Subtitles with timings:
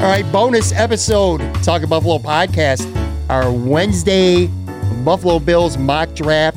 [0.00, 2.88] All right, bonus episode, Talking Buffalo podcast,
[3.28, 4.46] our Wednesday
[5.04, 6.56] Buffalo Bills mock draft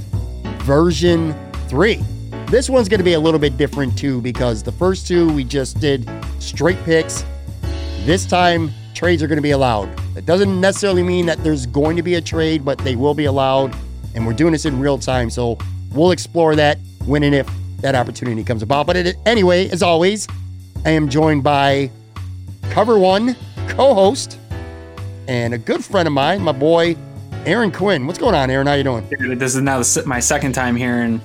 [0.62, 1.36] version
[1.68, 2.02] three.
[2.48, 5.44] This one's going to be a little bit different too because the first two we
[5.44, 7.26] just did straight picks.
[8.06, 9.94] This time, trades are going to be allowed.
[10.14, 13.26] That doesn't necessarily mean that there's going to be a trade, but they will be
[13.26, 13.76] allowed.
[14.16, 15.30] And we're doing this in real time.
[15.30, 15.58] So
[15.92, 17.50] we'll explore that when and if
[17.82, 18.88] that opportunity comes about.
[18.88, 20.30] But anyway, as always,
[20.86, 21.92] I am joined by
[22.70, 23.36] Cover One
[23.68, 24.38] co host
[25.28, 26.96] and a good friend of mine, my boy,
[27.46, 28.08] Aaron Quinn.
[28.08, 28.68] What's going on, Aaron?
[28.68, 29.08] How you doing?
[29.10, 31.22] Dude, this is now my second time hearing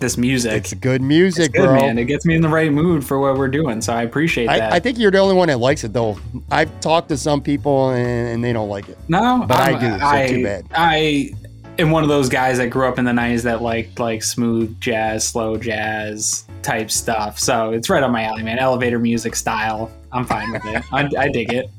[0.00, 0.52] this music.
[0.52, 1.74] It's good music, it's good, bro.
[1.74, 1.98] Man.
[1.98, 4.72] It gets me in the right mood for what we're doing, so I appreciate that.
[4.72, 6.18] I, I, think you're the only one that likes it, though.
[6.50, 8.98] I've talked to some people and, and they don't like it.
[9.08, 9.98] No, but i do.
[9.98, 10.66] So I, too bad.
[10.72, 11.30] I
[11.78, 14.78] am one of those guys that grew up in the '90s that liked like smooth
[14.80, 17.38] jazz, slow jazz type stuff.
[17.38, 18.58] So it's right on my alley, man.
[18.58, 19.90] Elevator music style.
[20.12, 20.82] I'm fine with it.
[20.92, 21.70] I, I dig it.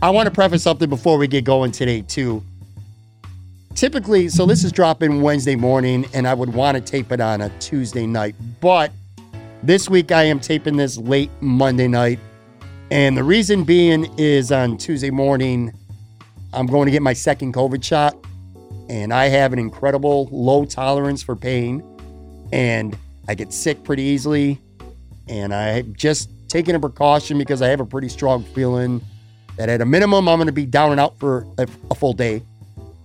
[0.00, 2.42] I want to preface something before we get going today, too
[3.78, 7.40] typically, so this is dropping Wednesday morning, and I would want to tape it on
[7.40, 8.34] a Tuesday night.
[8.60, 8.90] But
[9.62, 12.18] this week I am taping this late Monday night.
[12.90, 15.72] And the reason being is on Tuesday morning,
[16.52, 18.16] I'm going to get my second COVID shot.
[18.88, 21.82] And I have an incredible low tolerance for pain.
[22.52, 22.96] And
[23.28, 24.60] I get sick pretty easily.
[25.28, 29.02] And I just taken a precaution because I have a pretty strong feeling
[29.56, 32.12] that at a minimum, I'm going to be down and out for a, a full
[32.14, 32.42] day.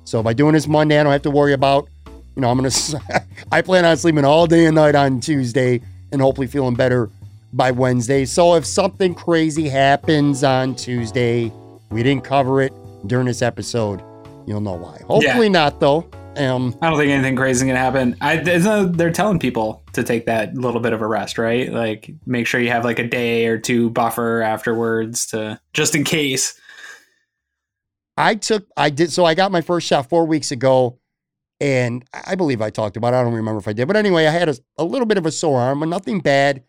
[0.06, 1.88] So by doing this Monday, I don't have to worry about,
[2.36, 5.82] you know, I'm going to, I plan on sleeping all day and night on Tuesday
[6.12, 7.10] and hopefully feeling better
[7.54, 8.26] by Wednesday.
[8.26, 11.52] So if something crazy happens on Tuesday,
[11.90, 12.74] we didn't cover it
[13.08, 14.02] during this episode,
[14.46, 15.02] you'll know why.
[15.08, 15.52] Hopefully yeah.
[15.52, 16.10] not, though.
[16.36, 18.16] Um, I don't think anything crazy is gonna happen.
[18.20, 21.72] I, they're telling people to take that little bit of a rest, right?
[21.72, 26.04] Like, make sure you have like a day or two buffer afterwards to just in
[26.04, 26.60] case.
[28.18, 31.00] I took, I did, so I got my first shot four weeks ago.
[31.60, 33.18] And I believe I talked about it.
[33.18, 33.88] I don't remember if I did.
[33.88, 36.64] But anyway, I had a, a little bit of a sore arm, but nothing bad.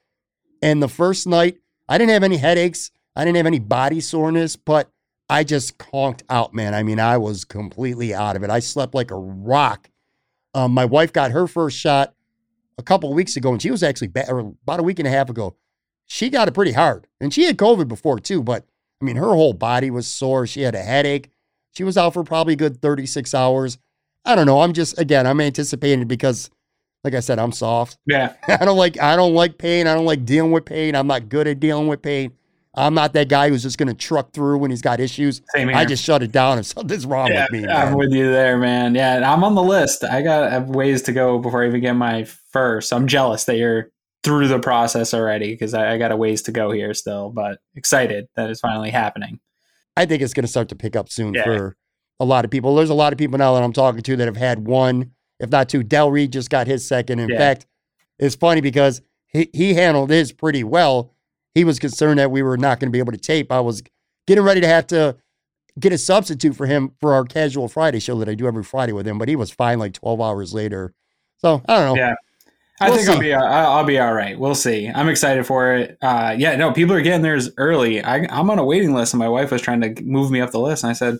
[0.62, 1.56] And the first night,
[1.88, 2.92] I didn't have any headaches.
[3.16, 4.90] I didn't have any body soreness, but
[5.28, 6.74] I just conked out, man.
[6.74, 8.50] I mean, I was completely out of it.
[8.50, 9.88] I slept like a rock.
[10.52, 12.14] Um, my wife got her first shot
[12.78, 14.28] a couple of weeks ago, and she was actually ba-
[14.62, 15.56] about a week and a half ago.
[16.06, 18.42] She got it pretty hard, and she had COVID before too.
[18.42, 18.66] But
[19.00, 20.46] I mean, her whole body was sore.
[20.46, 21.30] She had a headache.
[21.76, 23.78] She was out for probably a good 36 hours.
[24.24, 24.60] I don't know.
[24.60, 26.50] I'm just again, I'm anticipating because
[27.02, 27.98] like I said, I'm soft.
[28.06, 28.34] Yeah.
[28.48, 29.86] I don't like I don't like pain.
[29.86, 30.94] I don't like dealing with pain.
[30.94, 32.32] I'm not good at dealing with pain.
[32.76, 35.42] I'm not that guy who's just gonna truck through when he's got issues.
[35.54, 35.76] Same here.
[35.76, 37.66] I just shut it down if something's wrong yeah, with me.
[37.66, 37.76] Man.
[37.76, 38.94] I'm with you there, man.
[38.94, 40.04] Yeah, I'm on the list.
[40.04, 42.92] I got ways to go before I even get my first.
[42.92, 43.90] I'm jealous that you're
[44.22, 47.58] through the process already because I, I got a ways to go here still, but
[47.74, 49.38] excited that it's finally happening.
[49.96, 51.44] I think it's going to start to pick up soon yeah.
[51.44, 51.76] for
[52.18, 52.74] a lot of people.
[52.74, 55.50] There's a lot of people now that I'm talking to that have had one if
[55.50, 55.82] not two.
[55.82, 57.18] Del Reid just got his second.
[57.18, 57.38] In Yeah.
[57.38, 57.66] fact,
[58.18, 61.13] it's funny because he, he handled his pretty well.
[61.54, 63.52] He was concerned that we were not going to be able to tape.
[63.52, 63.82] I was
[64.26, 65.16] getting ready to have to
[65.78, 68.92] get a substitute for him for our casual Friday show that I do every Friday
[68.92, 70.94] with him, but he was fine like 12 hours later.
[71.38, 72.02] So I don't know.
[72.02, 72.14] Yeah.
[72.80, 74.36] I We'll think I'll be I'll I'll be all right.
[74.36, 74.88] We'll see.
[74.88, 75.96] I'm excited for it.
[76.02, 78.02] Uh, yeah, no, people are getting theirs early.
[78.02, 80.50] I, I'm on a waiting list, and my wife was trying to move me up
[80.50, 81.18] the list, and I said,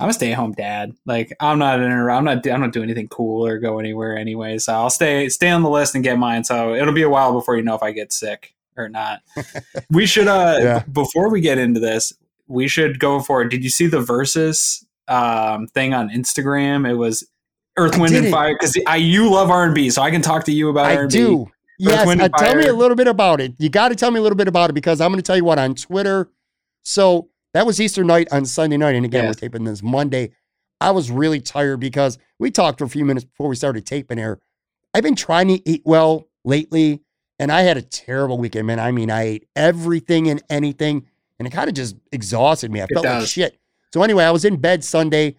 [0.00, 0.92] "I'm a stay-at-home dad.
[1.04, 1.92] Like, I'm not in.
[1.92, 2.46] I'm not.
[2.48, 4.56] I'm not doing anything cool or go anywhere anyway.
[4.56, 6.44] So I'll stay stay on the list and get mine.
[6.44, 9.20] So it'll be a while before you know if I get sick or not.
[9.90, 10.28] we should.
[10.28, 10.82] Uh, Yeah.
[10.92, 12.12] before we get into this,
[12.46, 13.44] we should go for.
[13.44, 16.88] Did you see the Verzuz um thing on Instagram?
[16.88, 17.26] It was
[17.76, 18.30] Earth, Wind, and.
[18.30, 20.86] Fire because I you love R and B, so I can talk to you about
[20.86, 21.10] I R&B.
[21.16, 21.46] do.
[21.80, 23.52] Yes, Wind, uh, tell me a little bit about it.
[23.58, 25.36] You got to tell me a little bit about it because I'm going to tell
[25.36, 26.28] you what on Twitter.
[26.82, 29.30] So that was Easter night on Sunday night, and again, Yeah.
[29.30, 30.30] we're taping this Monday.
[30.80, 34.18] I was really tired because we talked for a few minutes before we started taping
[34.18, 34.40] here.
[34.92, 37.00] I've been trying to eat well lately,
[37.38, 38.80] and I had a terrible weekend, man.
[38.80, 41.06] I mean, I ate everything and anything,
[41.38, 42.82] and it kind of just exhausted me.
[42.82, 43.58] I felt like shit.
[43.92, 45.36] So anyway, I was in bed Sunday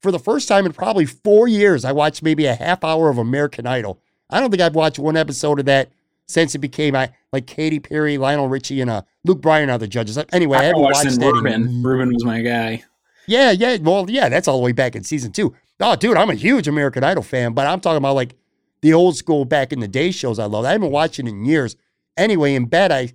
[0.00, 1.84] for the first time in probably four years.
[1.84, 4.00] I watched maybe a half hour of American Idol.
[4.30, 5.90] I don't think I've watched one episode of that
[6.26, 9.88] since it became I like Katy Perry, Lionel Richie, and uh, Luke Bryan are the
[9.88, 10.18] judges.
[10.32, 11.32] Anyway, I, I haven't watched watched that.
[11.32, 11.52] Ruben.
[11.52, 12.84] In, Ruben was my guy.
[13.26, 13.76] yeah, yeah.
[13.80, 15.54] Well, yeah, that's all the way back in season two.
[15.80, 18.36] Oh, dude, I'm a huge American Idol fan, but I'm talking about like
[18.82, 20.64] the old school back in the day shows I love.
[20.64, 21.76] I haven't watched it in years.
[22.16, 23.12] Anyway, in bed, I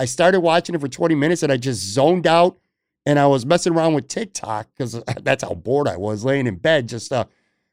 [0.00, 2.58] I started watching it for 20 minutes and I just zoned out
[3.04, 6.54] and I was messing around with TikTok because that's how bored I was, laying in
[6.56, 7.24] bed, just uh,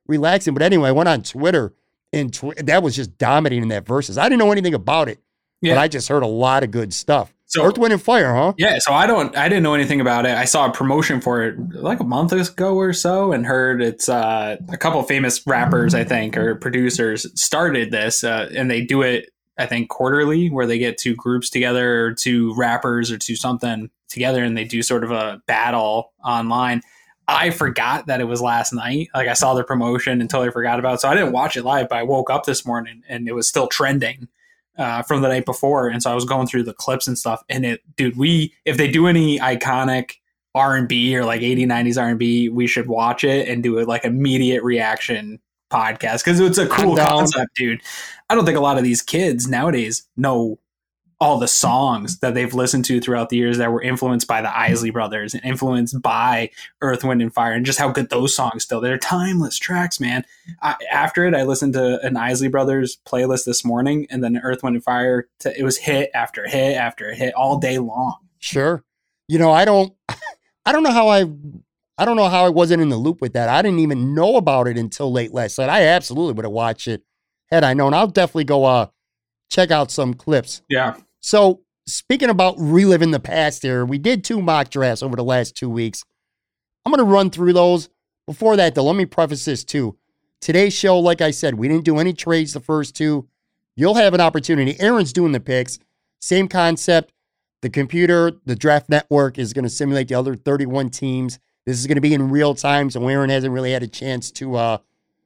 [0.08, 0.54] relaxing.
[0.54, 1.74] But anyway, I went on Twitter
[2.12, 4.18] and tw- that was just dominating that Verzuz.
[4.18, 5.20] I didn't know anything about it,
[5.62, 5.76] Yeah.
[5.76, 7.32] but I just heard a lot of good stuff.
[7.48, 8.54] So- Earth, Wind, and Fire, huh?
[8.58, 10.36] Yeah, so I don't I didn't know anything about it.
[10.36, 14.10] I saw a promotion for it like a month ago or so and heard it's
[14.10, 18.82] uh, a couple of famous rappers, I think, or producers started this uh, and they
[18.82, 23.18] do it I think quarterly where they get two groups together or two rappers or
[23.18, 26.82] two something together and they do sort of a battle online.
[27.28, 29.10] I forgot that it was last night.
[29.16, 31.02] Like I saw the promotion and totally forgot about it.
[31.02, 33.48] So I didn't watch it live, but I woke up this morning and it was
[33.48, 34.28] still trending
[34.78, 37.44] uh, from the night before, and so I was going through the clips and stuff.
[37.50, 40.14] And it, dude, we if they do any iconic
[40.54, 43.62] R and B or like 80s, 90s R and B, we should watch it and
[43.62, 45.40] do it like immediate reaction
[45.72, 47.82] podcast because it's a cool concept, dude.
[48.30, 50.60] I don't think a lot of these kids nowadays know
[51.20, 54.58] all the songs that they've listened to throughout the years that were influenced by the
[54.58, 56.50] Isley brothers and influenced by
[56.82, 58.82] Earth, Wind, and Fire, and just how good those songs still.
[58.82, 60.26] They're timeless tracks, man.
[60.62, 64.64] I, after it, I listened to an Isley Brothers playlist this morning, and then Earth,
[64.64, 65.28] Wind, and Fire.
[65.40, 68.18] t- it was hit after hit after hit all day long.
[68.40, 68.84] Sure.
[69.28, 69.94] You know, I don't
[70.66, 71.26] I don't know how I
[71.98, 73.50] I don't know how I wasn't in the loop with that.
[73.50, 75.70] I didn't even know about it until late last night.
[75.70, 77.04] I absolutely would have watched it
[77.50, 77.94] had I known.
[77.94, 78.88] I'll definitely go uh
[79.50, 80.62] check out some clips.
[80.70, 85.24] Yeah, So speaking about reliving the past here, we did two mock drafts over the
[85.24, 86.04] last two weeks.
[86.86, 87.90] I'm gonna run through those.
[88.28, 89.98] Before that, though, let me preface this too.
[90.40, 93.28] Today's show, like I said, we didn't do any trades the first two.
[93.76, 94.80] You'll have an opportunity.
[94.80, 95.80] Aaron's doing the picks.
[96.20, 97.12] Same concept.
[97.64, 101.40] The computer, the draft network is going to simulate the other 31 teams.
[101.66, 104.30] This is going to be in real time, so Aaron hasn't really had a chance
[104.34, 104.78] to uh,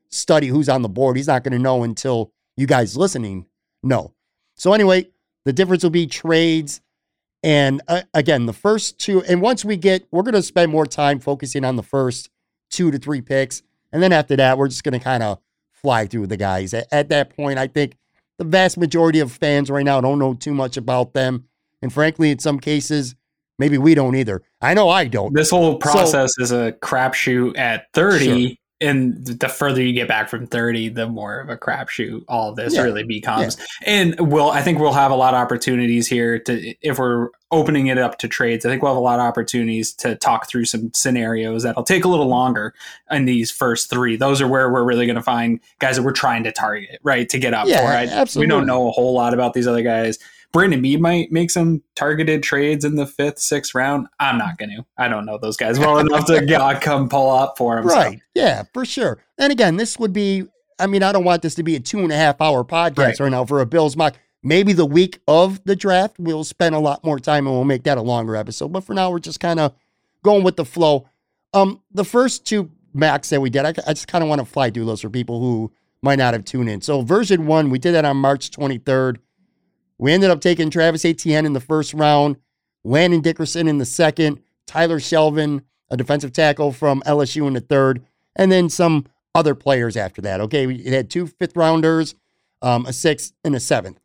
[0.07, 1.17] study who's on the board.
[1.17, 3.47] He's not going to know until you guys listening
[3.83, 4.13] know.
[4.55, 5.09] So anyway,
[5.49, 6.79] the difference will be trades.
[7.41, 10.85] And uh, again, the first two, and once we get, we're going to spend more
[10.85, 12.29] time focusing on the first
[12.69, 13.63] two to three picks.
[13.91, 15.39] And then after that, we're just going to kind of
[15.71, 16.75] fly through the guys.
[16.75, 17.97] At, at that point, I think
[18.37, 21.45] the vast majority of fans right now don't know too much about them.
[21.81, 23.15] And frankly, in some cases,
[23.57, 24.43] maybe we don't either.
[24.61, 25.33] I know I don't.
[25.33, 28.25] this whole process is a crapshoot at 30.
[28.25, 28.55] Sure.
[28.81, 32.73] And the further you get back from 30, the more of a crapshoot all this
[32.75, 32.83] Yeah.
[32.83, 33.57] really becomes.
[33.85, 37.87] And we'll, I think we'll have a lot of opportunities here to, if we're opening
[37.87, 40.63] it up to trades, I think we'll have a lot of opportunities to talk through
[40.65, 42.73] some scenarios that'll take a little longer
[43.11, 44.15] in these first three.
[44.15, 47.27] Those are where we're really going to find guys that we're trying to target, right?
[47.27, 48.13] To get up Yeah, for.
[48.13, 48.47] Absolutely.
[48.47, 50.19] We don't know a whole lot about these other guys.
[50.51, 54.07] Brandon Beane might make some targeted trades in the fifth, sixth round.
[54.19, 54.85] I'm not going to.
[54.97, 57.87] I don't know those guys well enough to get, come pull up for him.
[57.87, 57.95] so.
[57.95, 58.19] Right.
[58.33, 59.23] Yeah, for sure.
[59.37, 60.45] And again, this would be,
[60.79, 62.97] I mean, I don't want this to be a two and a half hour podcast
[62.97, 63.19] Right.
[63.19, 64.15] right, now for a Bills mock.
[64.41, 67.83] Maybe the week of the draft, we'll spend a lot more time and we'll make
[67.83, 68.71] that a longer episode.
[68.71, 69.73] But for now, we're just kind of
[70.23, 71.07] going with the flow.
[71.53, 74.45] Um, the first two mocks that we did, I, I just kind of want to
[74.45, 76.79] fly through those for people who might not have tuned in.
[76.81, 79.17] So version one, we did that on March 23rd.
[79.99, 82.37] We ended up taking Travis Etienne in the first round,
[82.85, 88.03] Landon Dickerson in the second, Tyler Shelvin, a defensive tackle from LSU in the third,
[88.35, 90.39] and then some other players after that.
[90.39, 92.15] Okay, it had two fifth rounders,
[92.61, 93.99] um, a sixth, and a seventh.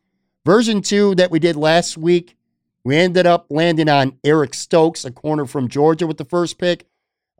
[0.45, 2.35] Version two that we did last week,
[2.83, 6.85] we ended up landing on Eric Stokes, a corner from Georgia, with the first pick.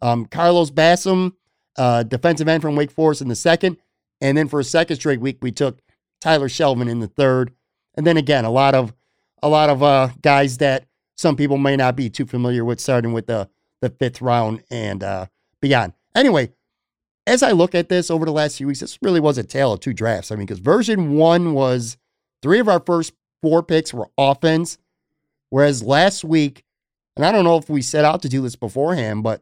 [0.01, 1.33] Um, Carlos Basham,
[1.77, 3.77] uh, defensive end from Wake Forest, in the second.
[4.21, 5.81] And then for a second straight week, we took
[6.21, 7.51] Tyler Shelvin in the third.
[7.95, 8.93] And then again, a lot of
[9.41, 10.85] a lot of uh, guys that
[11.15, 13.49] some people may not be too familiar with, starting with the
[13.81, 15.25] the fifth round and uh,
[15.61, 15.93] beyond.
[16.15, 16.51] Anyway,
[17.27, 19.73] as I look at this over the last few weeks, this really was a tale
[19.73, 20.31] of two drafts.
[20.31, 21.97] I mean, because version one was
[22.41, 24.77] three of our first four picks were offense,
[25.49, 26.63] whereas last week,
[27.15, 29.41] and I don't know if we set out to do this beforehand, but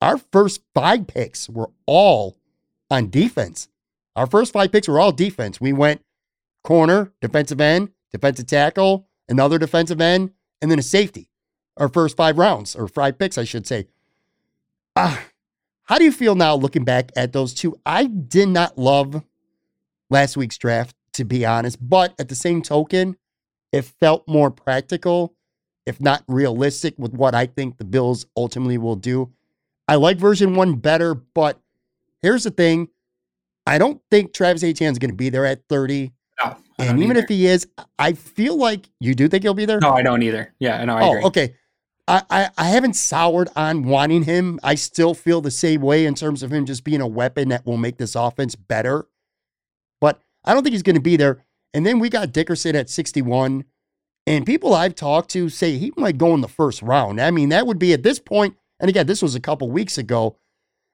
[0.00, 2.36] our first five picks were all
[2.90, 3.68] on defense.
[4.14, 5.60] Our first five picks were all defense.
[5.60, 6.02] We went
[6.66, 11.30] corner, defensive end, defensive tackle, another defensive end, and then a safety.
[11.76, 13.86] Our first five rounds, or five picks, I should say.
[14.96, 15.22] Ah,
[15.84, 17.78] how do you feel now looking back at those two?
[17.86, 19.22] I did not love
[20.10, 23.16] last week's draft, to be honest, but at the same token,
[23.70, 25.36] it felt more practical,
[25.86, 29.32] if not realistic, with what I think the Bills ultimately will do.
[29.86, 31.60] I like version one better, but
[32.22, 32.88] here's the thing
[33.64, 36.10] I don't think Travis Etienne is going to be there at 30.
[36.42, 37.24] No, and even either.
[37.24, 37.66] if he is,
[37.98, 39.80] I feel like you do think he'll be there.
[39.80, 40.54] No, I don't either.
[40.58, 41.24] Yeah, no, I oh, agree.
[41.24, 41.54] okay.
[42.08, 44.60] I, I, I haven't soured on wanting him.
[44.62, 47.66] I still feel the same way in terms of him just being a weapon that
[47.66, 49.06] will make this offense better.
[50.00, 51.44] But I don't think he's going to be there.
[51.74, 53.64] And then we got Dickerson at 61.
[54.26, 57.20] And people I've talked to say he might go in the first round.
[57.20, 59.98] I mean, that would be at this point, and again, this was a couple weeks
[59.98, 60.36] ago.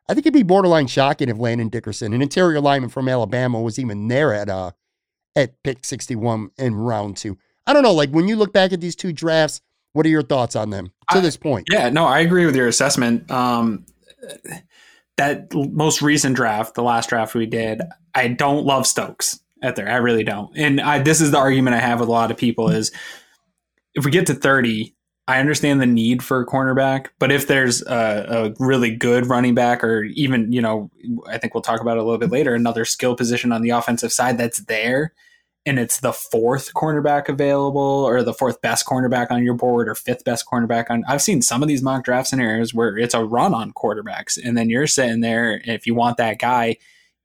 [0.08, 3.78] I think it'd be borderline shocking if Landon Dickerson, an interior lineman from Alabama, was
[3.78, 4.72] even there at uh
[5.36, 7.38] at pick 61 in round two.
[7.66, 7.92] I don't know.
[7.92, 9.60] Like when you look back at these two drafts,
[9.92, 11.68] what are your thoughts on them to I- this point?
[11.70, 13.30] Yeah, no, I agree with your assessment.
[13.30, 13.86] Um,
[15.16, 17.82] that most recent draft, the last draft we did,
[18.14, 19.88] I don't love Stokes at there.
[19.88, 20.56] I really don't.
[20.56, 22.90] And I, this is the argument I have with a lot of people is
[23.94, 24.94] if we get to 30,
[25.29, 29.55] I understand the need for a cornerback, but if there's a, a really good running
[29.55, 30.91] back or even, you know,
[31.29, 33.71] I think we'll talk about it a little bit later, another skill position on the
[33.71, 35.12] offensive side that's there
[35.64, 39.95] and it's the fourth cornerback available or the fourth best cornerback on your board or
[39.95, 43.25] fifth best cornerback on I've seen some of these mock draft scenarios where it's a
[43.25, 46.76] run on quarterbacks and then you're sitting there and if you want that guy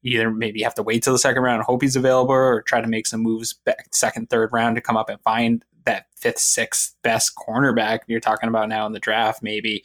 [0.03, 2.79] either maybe have to wait till the second round and hope he's available or try
[2.79, 6.39] to make some moves back second third round to come up and find that fifth
[6.39, 9.83] sixth best cornerback you're talking about now in the draft maybe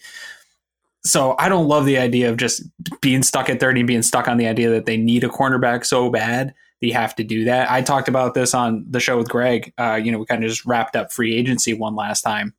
[1.04, 2.62] so I don't love the idea of just
[3.00, 5.84] being stuck at 30 and being stuck on the idea that they need a cornerback
[5.84, 7.70] so bad that you have to do that.
[7.70, 9.72] I talked about this on the show with Greg.
[9.78, 12.54] Uh, you know, we kind of just wrapped up free agency one last time.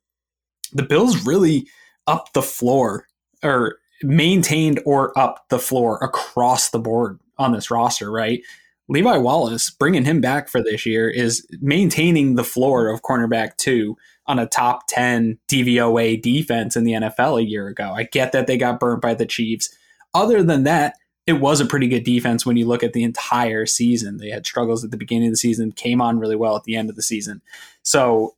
[0.72, 1.66] The Bills really
[2.06, 3.06] up the floor
[3.42, 8.42] or maintained or up the floor across the board on this roster, right?
[8.88, 13.96] Levi Wallace, bringing him back for this year, is maintaining the floor of cornerback two
[14.26, 17.92] on a top 10 DVOA defense in the NFL a year ago.
[17.94, 19.74] I get that they got burnt by the Chiefs.
[20.12, 23.64] Other than that, it was a pretty good defense when you look at the entire
[23.64, 24.18] season.
[24.18, 26.76] They had struggles at the beginning of the season, came on really well at the
[26.76, 27.40] end of the season.
[27.82, 28.34] So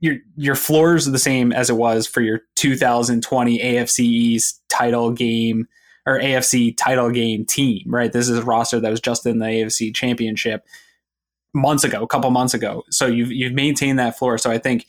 [0.00, 5.12] your your floors are the same as it was for your 2020 AFC East title
[5.12, 5.68] game
[6.06, 8.12] or AFC title game team, right?
[8.12, 10.66] This is a roster that was just in the AFC championship
[11.54, 12.84] months ago, a couple months ago.
[12.90, 14.38] So you've you've maintained that floor.
[14.38, 14.86] So I think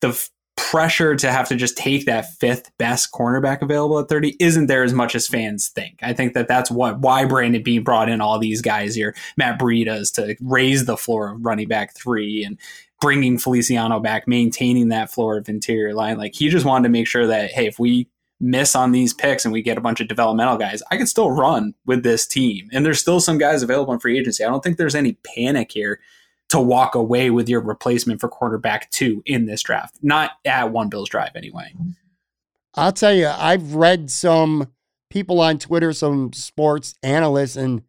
[0.00, 4.36] the f- pressure to have to just take that fifth best cornerback available at 30
[4.40, 5.98] isn't there as much as fans think.
[6.02, 9.58] I think that that's what why Brandon Beane brought in all these guys here, Matt
[9.58, 12.58] Breida's to raise the floor of running back three and
[13.00, 16.16] bringing Feliciano back, maintaining that floor of interior line.
[16.16, 18.08] Like he just wanted to make sure that hey, if we
[18.40, 21.30] miss on these picks and we get a bunch of developmental guys, I can still
[21.30, 22.68] run with this team.
[22.72, 24.44] And there's still some guys available in free agency.
[24.44, 26.00] I don't think there's any panic here
[26.48, 29.96] to walk away with your replacement for quarterback two in this draft.
[30.02, 31.74] Not at one Bills drive anyway.
[32.74, 34.72] I'll tell you, I've read some
[35.10, 37.82] people on Twitter, some sports analysts, and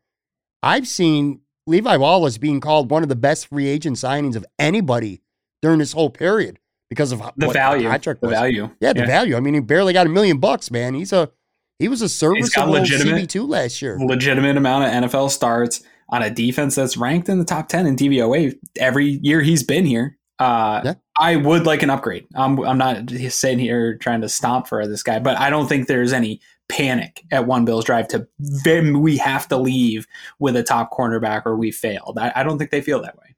[0.63, 5.21] I've seen Levi Wallace being called one of the best free agent signings of anybody
[5.61, 6.57] during this whole period
[6.89, 7.89] because of The value.
[7.89, 8.69] contract The value.
[8.79, 9.35] Yeah, the value.
[9.35, 10.93] I mean, he barely got a million bucks, man.
[10.93, 11.31] He's a
[11.79, 13.97] he was a serviceable CB two last year.
[13.99, 17.95] Legitimate amount of NFL starts on a defense that's ranked in the top 10 in
[17.95, 20.17] DVOA every year he's been here.
[20.39, 20.93] Uh, Yeah.
[21.19, 22.25] I would like an upgrade.
[22.35, 25.87] I'm, I'm not sitting here trying to stomp for this guy, but I don't think
[25.87, 26.39] there's any
[26.69, 30.05] panic at one Bills drive to then we have to leave
[30.39, 32.17] with a top cornerback or we failed.
[32.19, 33.35] I, I don't think they feel that way.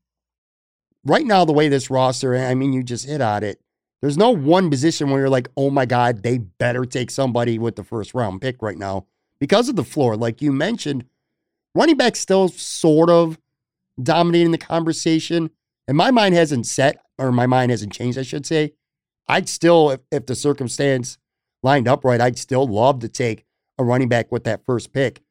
[1.10, 3.60] Right now, the way this roster, I mean, you just hit on it.
[4.00, 7.76] There's no one position where you're like, oh my God, they better take somebody with
[7.76, 9.08] the first round pick right now
[9.40, 10.16] because of the floor.
[10.16, 11.06] Like you mentioned,
[11.74, 13.40] running back still sort of
[14.02, 15.50] dominating the conversation.
[15.88, 18.74] And my mind hasn't set, or my mind hasn't changed, I should say.
[19.28, 21.18] I'd still, if, if the circumstance
[21.64, 23.46] lined up right, I'd still love to take
[23.80, 25.24] a running back with that first pick.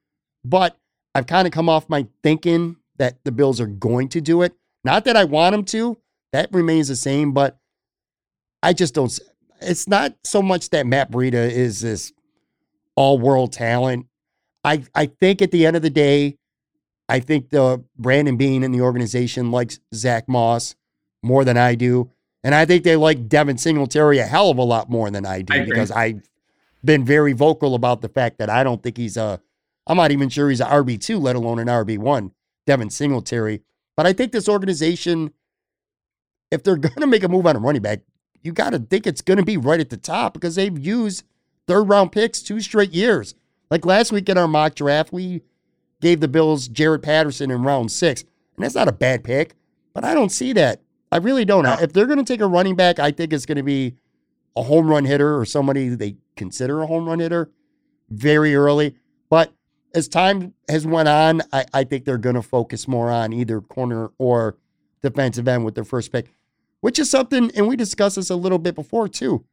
[0.45, 0.77] But
[1.15, 4.58] I've kind of come off my thinking that the Bills are going to do it.
[4.85, 5.99] Not that I want him to,
[6.33, 7.59] that remains the same, but
[8.63, 9.17] I just don't.
[9.61, 12.13] It's not so much that Matt Breida is this
[12.97, 14.07] all world talent.
[14.65, 16.37] I, I think at the end of the day,
[17.09, 20.75] I think the Brandon Beane in the organization likes Zach Moss
[21.23, 22.11] more than I do.
[22.45, 25.43] And I think they like Devin Singletary a hell of a lot more than I
[25.43, 26.23] do I because I've
[26.85, 29.41] been very vocal about the fact that I don't think he's a,
[29.87, 32.31] I'm not even sure he's an RB2, let alone an RB1,
[32.67, 33.63] Devin Singletary.
[33.99, 35.33] But I think this organization,
[36.53, 38.03] if they're going to make a move on a running back,
[38.43, 41.25] you got to think it's going to be right at the top because they've used
[41.67, 43.35] third round picks two straight years.
[43.73, 45.43] Like last week in our mock draft, we
[46.01, 48.23] gave the Bills Jaret Patterson in round six.
[48.55, 49.57] And that's not a bad pick,
[49.95, 50.81] but I don't see that.
[51.11, 51.65] I really don't.
[51.65, 51.73] No.
[51.81, 53.97] If they're going to take a running back, I think it's going to be
[54.55, 57.51] a home run hitter or somebody they consider a home run hitter
[58.11, 58.95] very early.
[59.29, 59.53] But
[59.99, 63.61] as time has went on, I, I think they're going to focus more on either
[63.61, 64.57] corner or
[65.03, 66.33] defensive end with their first pick,
[66.81, 69.45] which is something, and we discussed this a little bit before too.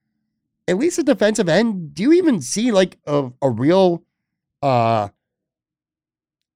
[0.67, 4.03] At least a defensive end, do you even see like a, a real
[4.63, 5.09] uh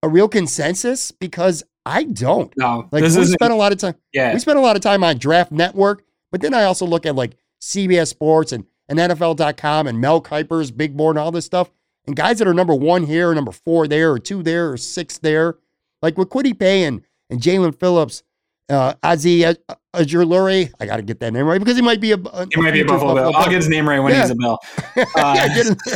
[0.01, 1.11] a real consensus?
[1.11, 2.51] Because I don't.
[2.57, 3.95] No, like we spent a lot of time.
[4.13, 7.05] Yeah, we spent a lot of time on Draft Network, but then I also look
[7.05, 11.45] at like CBS Sports and, and NFL.com and Mel Kiper's Big Board and all this
[11.45, 11.69] stuff.
[12.09, 14.77] And guys that are number one here, or number four there, or two there, or
[14.77, 15.57] six there,
[16.01, 18.23] like with Kwity Paye and, and Jaelan Phillips,
[18.67, 19.57] uh, Azeez
[19.93, 20.73] Ojulari.
[20.79, 22.17] I got to get that name right because he might be a.
[22.17, 23.35] a he might be a Buffalo, Bill.
[23.35, 24.21] I'll get his name right when yeah.
[24.21, 24.57] he's a Bill.
[25.15, 25.95] Uh, yeah,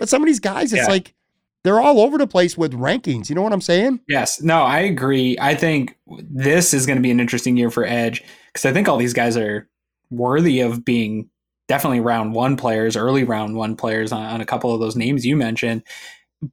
[0.00, 0.88] but some of these guys, it's yeah.
[0.88, 1.14] like
[1.62, 3.28] they're all over the place with rankings.
[3.28, 4.00] You know what I'm saying?
[4.08, 4.42] Yes.
[4.42, 5.38] No, I agree.
[5.40, 5.96] I think
[6.28, 9.12] this is going to be an interesting year for Edge because I think all these
[9.12, 9.68] guys are
[10.10, 11.30] worthy of being
[11.72, 15.24] definitely round one players, early round one players on, on a couple of those names
[15.24, 15.82] you mentioned.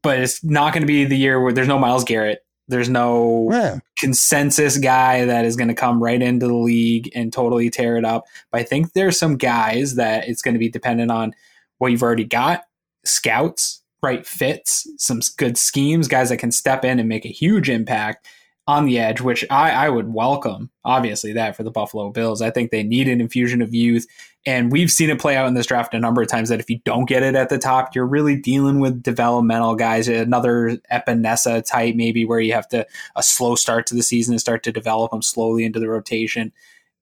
[0.02, 2.40] But it's not going to be the year where there's no Myles Garrett.
[2.70, 3.80] There's no yeah.
[3.98, 8.06] consensus guy that is going to come right into the league and totally tear it
[8.06, 8.28] up.
[8.50, 11.34] But I think there's some guys that it's going to be dependent on
[11.80, 12.64] what you've already got,
[13.04, 17.70] scouts, right fits, some good schemes, guys that can step in and make a huge
[17.70, 18.26] impact
[18.68, 22.42] on the edge, which I, I would welcome, obviously, that for the Buffalo Bills.
[22.42, 24.08] I think they need an infusion of youth.
[24.46, 26.70] And we've seen it play out in this draft a number of times that if
[26.70, 31.66] you don't get it at the top, you're really dealing with developmental guys, another Epenesa
[31.66, 34.72] type, maybe where you have to a slow start to the season and start to
[34.72, 36.54] develop them slowly into the rotation.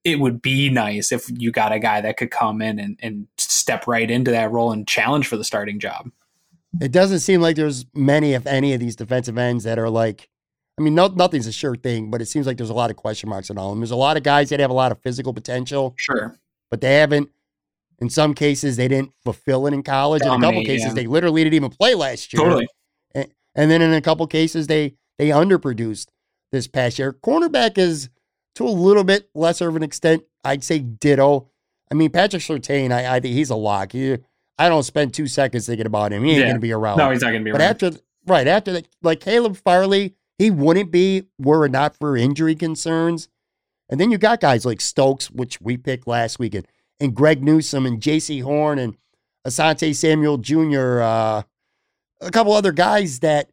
[0.02, 3.28] It would be nice if you got a guy that could come in and, and
[3.36, 6.10] step right into that role and challenge for the starting job.
[6.80, 10.28] It doesn't seem like there's many, if any, of these defensive ends that are like
[10.78, 12.96] I mean, no, nothing's a sure thing, but it seems like there's a lot of
[12.96, 13.80] question marks on all of them.
[13.80, 15.94] There's a lot of guys that have a lot of physical potential.
[15.96, 16.38] Sure.
[16.70, 17.30] But they haven't,
[17.98, 20.22] in some cases, they didn't fulfill it in college.
[20.22, 20.94] Dominate, in a couple cases, yeah.
[20.94, 22.42] they literally didn't even play last year.
[22.42, 22.68] Totally.
[23.14, 26.08] And, and then in a couple cases, they they underproduced
[26.52, 27.12] this past year.
[27.12, 28.08] Cornerback is
[28.54, 30.24] to a little bit lesser of an extent.
[30.44, 31.48] I'd say ditto.
[31.90, 33.92] I mean, Patrick Surtain, I, I think he's a lock.
[33.92, 34.18] He,
[34.58, 36.24] I don't spend two seconds thinking about him.
[36.24, 36.44] He ain't yeah.
[36.46, 36.98] going to be around.
[36.98, 37.70] No, he's not going to be but around.
[37.70, 37.90] after,
[38.26, 43.28] right, after that, like Caleb Farley, he wouldn't be were it not for injury concerns.
[43.88, 46.66] And then you got guys like Stokes, which we picked last week, and,
[47.14, 48.96] Greg Newsome and Jaycee Horn and
[49.46, 51.42] Asante Samuel Jr., uh,
[52.20, 53.50] a couple other guys that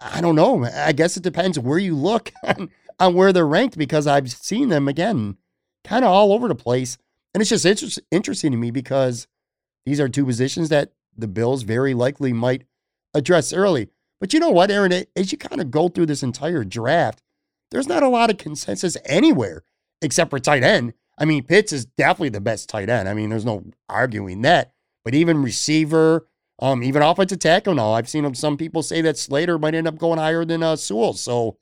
[0.00, 0.64] I don't know.
[0.64, 4.68] I guess it depends where you look on, on where they're ranked because I've seen
[4.68, 5.36] them again
[5.84, 6.98] kind of all over the place.
[7.34, 9.26] And it's just inter- interesting to me because
[9.84, 12.64] these are two positions that the Bills very likely might
[13.14, 13.88] address early.
[14.20, 15.04] But you know what, Aaron?
[15.14, 17.22] As you kind of go through this entire draft,
[17.76, 19.62] there's not a lot of consensus anywhere
[20.00, 20.94] except for tight end.
[21.18, 23.06] I mean, Pitts is definitely the best tight end.
[23.06, 24.72] I mean, there's no arguing that.
[25.04, 26.26] But even receiver,
[26.58, 29.98] um, even offensive tackle now, I've seen some people say that Slater might end up
[29.98, 31.12] going higher than uh, Sewell.
[31.12, 31.58] So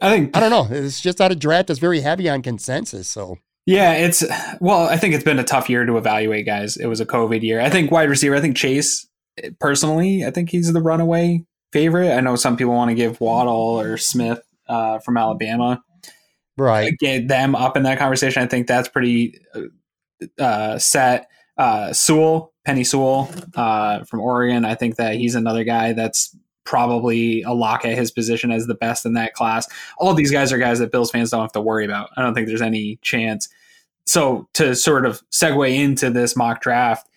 [0.00, 0.66] I think I don't know.
[0.74, 3.06] It's just not a draft that's very heavy on consensus.
[3.06, 4.24] So yeah, it's
[4.60, 6.78] well, I think it's been a tough year to evaluate guys.
[6.78, 7.60] It was a COVID year.
[7.60, 8.34] I think wide receiver.
[8.34, 9.06] I think Chase
[9.60, 12.12] personally, I think he's the runaway favorite.
[12.12, 15.82] I know some people want to give Waddle or Smith uh, from Alabama,
[16.56, 16.94] right?
[16.98, 18.42] Get them up in that conversation.
[18.42, 19.38] I think that's pretty
[20.38, 21.28] uh, set.
[21.58, 24.64] Uh, Sewell, Penei Sewell uh, from Oregon.
[24.64, 28.74] I think that he's another guy that's probably a lock at his position as the
[28.74, 29.68] best in that class.
[29.98, 32.10] All these guys are guys that Bills fans don't have to worry about.
[32.16, 33.48] I don't think there's any chance.
[34.06, 37.08] So to sort of segue into this mock draft,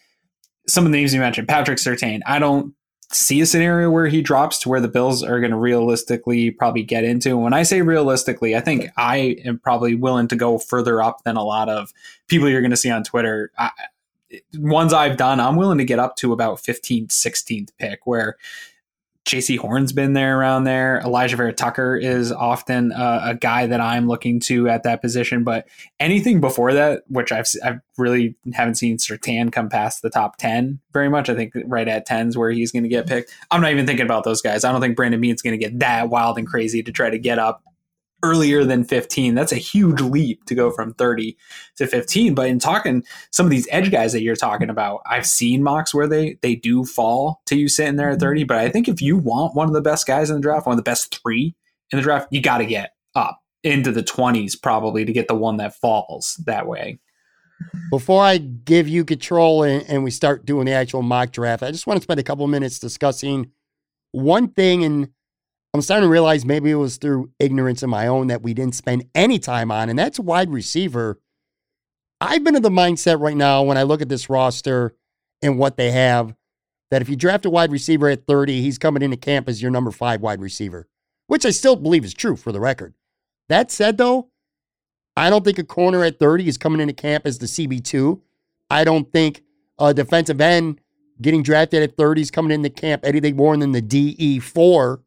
[0.68, 2.22] some of the names you mentioned, Patrick Surtain.
[2.26, 2.74] I don't
[3.14, 6.84] see a scenario where he drops to where the Bills are going to realistically probably
[6.84, 7.30] get into.
[7.30, 11.24] And when I say realistically, I think I am probably willing to go further up
[11.24, 11.94] than a lot of
[12.28, 13.52] people you're going to see on Twitter.
[13.58, 13.72] I,
[14.58, 18.38] ones I've done, I'm willing to get up to about 15th, 16th pick, where
[19.26, 21.02] Jaycee Horn's been there around there.
[21.04, 25.46] Alijah Vera-Tucker is often a, a, guy that I'm looking to at that position.
[25.46, 25.66] But
[25.98, 30.80] anything before that, which I've I really haven't seen Surtain come past the top ten
[30.92, 31.30] very much.
[31.30, 33.16] I think right at tens where he's going to get mm-hmm.
[33.16, 33.34] picked.
[33.50, 34.66] I'm not even thinking about those guys.
[34.66, 37.18] I don't think Brandon Beane's going to get that wild and crazy to try to
[37.18, 37.64] get up
[38.24, 39.36] earlier than 15.
[39.36, 41.38] That's a huge leap to go from 30
[41.78, 42.34] to 15.
[42.34, 45.94] But in talking some of these edge guys that you're talking about, I've seen mocks
[45.94, 48.28] where they they do fall to you sitting there at mm-hmm.
[48.28, 48.44] 30.
[48.46, 50.74] But I think if you want one of the best guys in the draft, one
[50.74, 51.56] of the best three
[51.92, 55.36] in the draft, you got to get up into the 20s probably to get the
[55.36, 57.00] one that falls that way.
[57.90, 61.72] Before I give you control and, and we start doing the actual mock draft, I
[61.72, 63.52] just want to spend a couple minutes discussing
[64.12, 65.10] one thing and
[65.74, 68.76] I'm starting to realize maybe it was through ignorance of my own that we didn't
[68.76, 71.20] spend any time on, and that's wide receiver.
[72.22, 74.94] I've been in the mindset right now when I look at this roster
[75.42, 76.36] and what they have
[76.92, 79.72] that if you draft a wide receiver at 30, he's coming into camp as your
[79.72, 80.88] number five wide receiver,
[81.26, 82.94] which I still believe is true for the record.
[83.50, 84.30] That said, though,
[85.18, 88.22] I don't think a corner at 30 is coming into camp as the CB2.
[88.70, 89.42] I don't think
[89.80, 90.82] a defensive end
[91.20, 95.00] getting drafted at 30 is coming into camp anything more than the DE4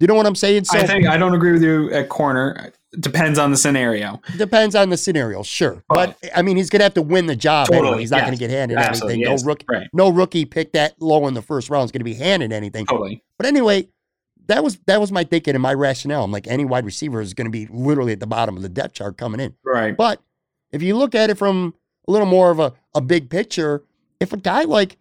[0.00, 0.64] you know what I'm saying?
[0.64, 2.72] So, I think I don't agree with you at corner.
[2.98, 4.20] Depends on the scenario.
[4.36, 5.84] Depends on the scenario, sure.
[5.88, 8.00] But, but I mean, he's going to have to win the job totally, anyway.
[8.00, 9.20] He's not yes, going to get handed anything.
[9.20, 9.88] No rookie, right.
[9.92, 12.86] no rookie pick that low in the first round is going to be handed anything.
[12.86, 13.22] Totally.
[13.36, 13.88] But anyway,
[14.46, 16.24] that was that was my thinking and my rationale.
[16.24, 18.68] I'm like, any wide receiver is going to be literally at the bottom of the
[18.68, 19.54] depth chart coming in.
[19.64, 19.96] Right.
[19.96, 20.20] But
[20.72, 21.74] if you look at it from
[22.08, 23.84] a little more of a, a big picture,
[24.18, 24.96] if a guy like,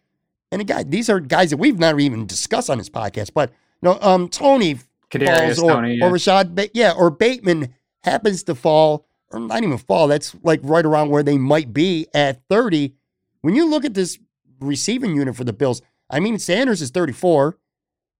[0.51, 3.49] and a guy, these are guys that we've not even discussed on this podcast, but
[3.81, 4.77] you know, um, Toney
[5.11, 6.05] Kadarius falls, or, yeah.
[6.05, 10.07] or Rashod, ba- yeah, or Bateman happens to fall, or not even fall.
[10.07, 12.93] That's like right around where they might be at 30.
[13.41, 14.19] When you look at this
[14.59, 17.57] receiving unit for the Bills, I mean, Sanders is 34,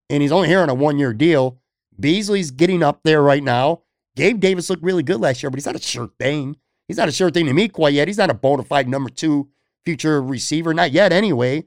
[0.10, 1.60] and he's only here on a one year deal.
[2.00, 3.82] Beasley's getting up there right now.
[4.16, 6.58] Gabe Davis looked really good last year, but he's not a sure thing.
[6.88, 8.08] He's not a sure thing to me quite yet.
[8.08, 9.50] He's not a bona fide number two
[9.86, 11.66] future receiver, not yet anyway.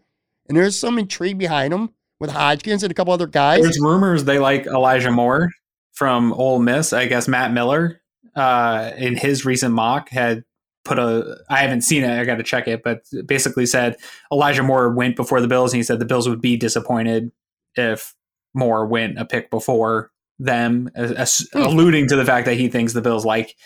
[0.49, 1.91] And there's some intrigue behind him
[2.23, 3.63] with Hodgins and a couple other guys.
[3.63, 5.51] There's rumors they like Elijah Moore
[5.93, 6.93] from Ole Miss.
[6.93, 8.01] I guess Matt Miller
[8.37, 10.45] uh, in his recent mock had
[10.85, 13.97] put a I haven't seen it, I got to check it, but basically said
[14.33, 17.33] Elijah Moore went before the Bills and he said the Bills would be disappointed
[17.75, 18.15] if
[18.55, 21.59] Moore went a pick before them, as, hmm.
[21.59, 23.57] alluding to the fact that he thinks the Bills like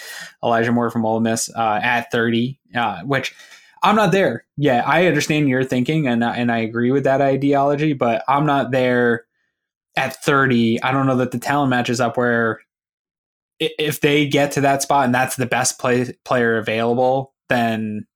[0.42, 3.35] Elijah Moore from Ole Miss uh, at 30, uh, which
[3.87, 4.44] I'm not there.
[4.57, 8.72] Yeah, I understand your thinking and and I agree with that ideology, but I'm not
[8.72, 9.27] there
[9.94, 10.83] at 30.
[10.83, 12.61] I don't know that the talent matches up where
[13.61, 18.07] if they get to that spot and that's the best play, player available, then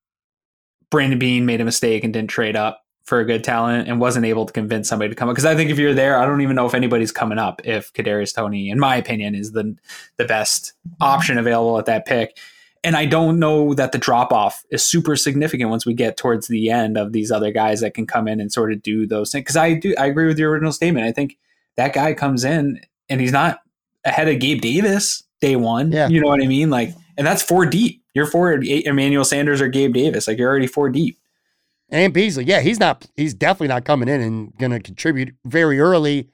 [0.90, 4.26] Brandon Beane made a mistake and didn't trade up for a good talent and wasn't
[4.26, 5.36] able to convince somebody to come up.
[5.36, 7.62] Because I think if you're there, I don't even know if anybody's coming up.
[7.64, 9.76] If Kadarius Toney, in my opinion, is the
[10.16, 12.36] the best option available at that pick
[12.82, 16.48] and I don't know that the drop off is super significant once we get towards
[16.48, 19.32] the end of these other guys that can come in and sort of do those
[19.32, 19.42] things.
[19.42, 21.06] Because I do, I agree with your original statement.
[21.06, 21.36] I think
[21.76, 23.60] that guy comes in and he's not
[24.04, 25.92] ahead of Gabe Davis day one.
[25.92, 26.08] Yeah.
[26.08, 26.70] You know what I mean?
[26.70, 28.02] Like, and that's four deep.
[28.14, 30.26] You're four Emmanuel Sanders or Gabe Davis.
[30.26, 31.18] Like you're already four deep.
[31.90, 33.06] And Beasley, yeah, he's not.
[33.16, 36.28] He's definitely not coming in and going to contribute very early,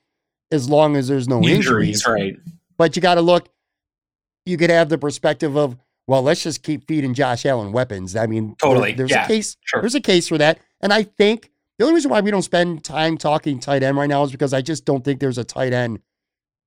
[0.53, 2.05] as long as there's no injuries.
[2.05, 2.07] injuries.
[2.07, 2.37] Right.
[2.77, 3.49] But you got to look.
[4.45, 5.77] You could have the perspective of
[6.07, 8.15] well, let's just keep feeding Josh Allen weapons.
[8.15, 8.91] I mean, totally.
[8.91, 9.57] There, there's yeah, a case.
[9.65, 9.81] Sure.
[9.81, 12.85] There's a case for that, and I think the only reason why we don't spend
[12.85, 15.73] time talking tight end right now is because I just don't think there's a tight
[15.73, 16.01] end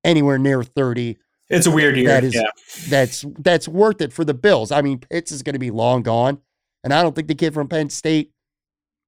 [0.04, 1.18] anywhere near 30.
[1.50, 2.08] It's a weird year.
[2.08, 2.44] That is, yeah.
[2.90, 4.72] that's that's worth it for the Bills.
[4.72, 6.40] I mean, Pitts is going to be long gone,
[6.84, 8.32] and I don't think the kid from Penn State,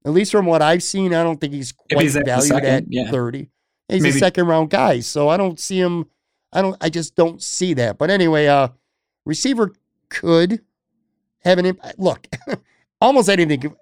[0.06, 2.84] at least from what I've seen, I don't think he's quite he's valued second, at
[2.90, 3.12] yeah.
[3.12, 3.50] 30.
[3.90, 4.16] He's Maybe.
[4.16, 6.06] a second round guy, so I don't see him.
[6.52, 6.76] I don't.
[6.82, 8.00] I just don't see that.
[8.00, 8.70] But anyway, uh,
[9.26, 9.72] receiver
[10.12, 10.62] could
[11.40, 11.98] have an impact.
[11.98, 12.28] Look,
[13.02, 13.74] almost anything,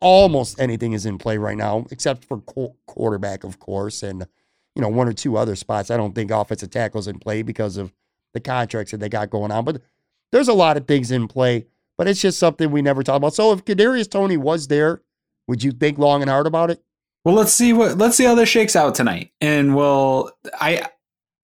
[0.00, 2.38] almost anything is in play right now, except for
[2.86, 4.26] quarterback, of course, and
[4.76, 5.90] you know one or two other spots.
[5.90, 7.92] I don't think offensive tackles in play because of
[8.34, 9.64] the contracts that they got going on.
[9.64, 9.82] But
[10.30, 11.66] there's a lot of things in play.
[11.96, 13.34] But it's just something we never talk about.
[13.34, 15.02] So if Kadarius Toney was there,
[15.48, 16.80] would you think long and hard about it?
[17.24, 20.86] Well, let's see what let's see how this shakes out tonight, and we'll I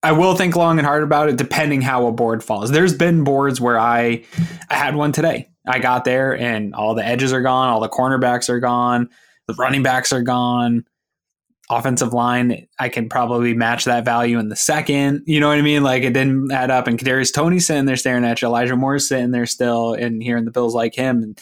[0.04, 2.70] I will think long and hard about it, depending how a board falls.
[2.70, 4.22] There's been boards where I
[4.68, 7.88] I had one today I got there and all the edges are gone, all the
[7.88, 9.08] cornerbacks are gone,
[9.46, 10.84] the running backs are gone.
[11.70, 15.22] offensive line, I can probably match that value in the second.
[15.26, 15.82] You know what I mean?
[15.82, 16.86] Like it didn't add up.
[16.86, 20.44] And Kadarius Toney sitting there staring at you, Elijah Moore sitting there still, and hearing
[20.44, 21.22] the Bills like him.
[21.22, 21.40] And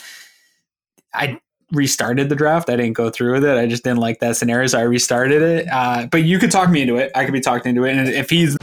[1.12, 1.40] I
[1.72, 2.70] restarted the draft.
[2.70, 3.56] I didn't go through with it.
[3.56, 5.68] I just didn't like that scenario, so I restarted it.
[5.72, 7.10] Uh, but you could talk me into it.
[7.14, 7.96] I could be talked into it.
[7.96, 8.56] And if he's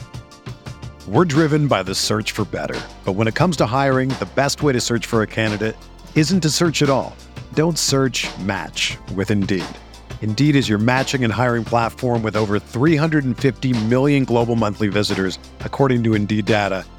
[1.08, 2.80] we're driven by the search for better.
[3.04, 5.76] But when it comes to hiring, the best way to search for a candidate
[6.14, 7.16] isn't to search at all.
[7.56, 9.66] Don't search match with Indeed.
[10.22, 16.04] Indeed is your matching and hiring platform with over 350 million global monthly visitors, according
[16.04, 16.86] to Indeed data,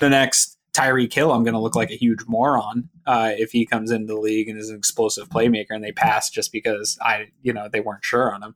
[0.00, 3.66] the next Tyreek Hill, I'm going to look like a huge moron uh, if he
[3.66, 7.28] comes into the league and is an explosive playmaker and they pass just because I,
[7.42, 8.54] you know, they weren't sure on him.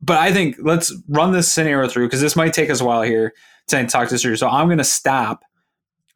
[0.00, 3.02] But I think let's run this scenario through because this might take us a while
[3.02, 3.34] here
[3.68, 4.36] to talk this through.
[4.36, 5.44] So I'm going to stop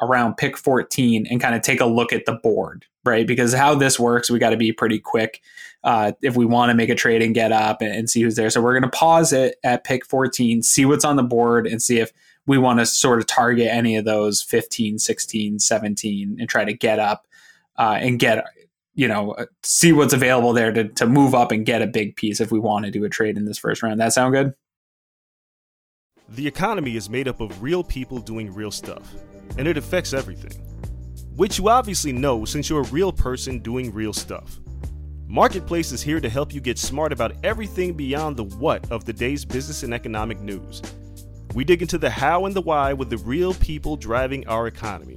[0.00, 3.26] around pick 14 and kind of take a look at the board, right?
[3.26, 5.40] Because how this works, we got to be pretty quick
[5.85, 8.35] uh, if we want to make a trade and get up and, and see who's
[8.37, 8.50] there.
[8.50, 11.81] So we're going to pause it at pick 14, see what's on the board, and
[11.81, 12.12] see if
[12.47, 16.73] we want to sort of target any of those 15, 16, 17 and try to
[16.73, 17.27] get up
[17.77, 18.45] uh, and get,
[18.95, 22.17] you know, uh, see what's available there to, to move up and get a big
[22.17, 24.01] piece if we want to do a trade in this first round.
[24.01, 24.55] That sound good?
[26.29, 29.15] The economy is made up of real people doing real stuff,
[29.59, 30.63] and it affects everything.
[31.37, 34.59] Which you obviously know since you're a real person doing real stuff.
[35.29, 39.13] Marketplace is here to help you get smart about everything beyond the what of the
[39.13, 40.83] day's business and economic news
[41.57, 45.16] we dig into the how and the why with the real people driving our economy.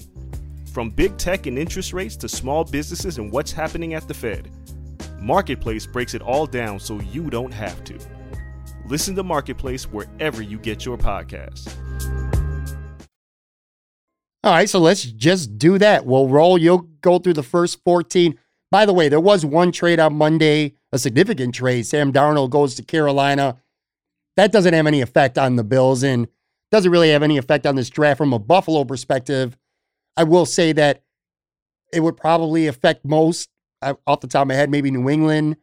[0.72, 4.50] From big tech and interest rates to small businesses and what's happening at the Fed,
[5.20, 8.00] Marketplace breaks it all down so you don't have to.
[8.86, 11.76] Listen to Marketplace wherever you get your podcasts.
[14.42, 16.06] All right, so let's just do that.
[16.06, 16.58] We'll roll.
[16.58, 18.40] You'll go through the first 14.
[18.72, 21.86] By the way, there was one trade on Monday, a significant trade.
[21.86, 23.58] Sam Darnold goes to Carolina
[24.40, 26.28] that doesn't have any effect on the Bills and
[26.72, 29.58] doesn't really have any effect on this draft from a Buffalo perspective.
[30.16, 31.04] I will say that
[31.92, 33.50] it would probably affect most
[33.82, 35.58] uh, off the top of my head, maybe New England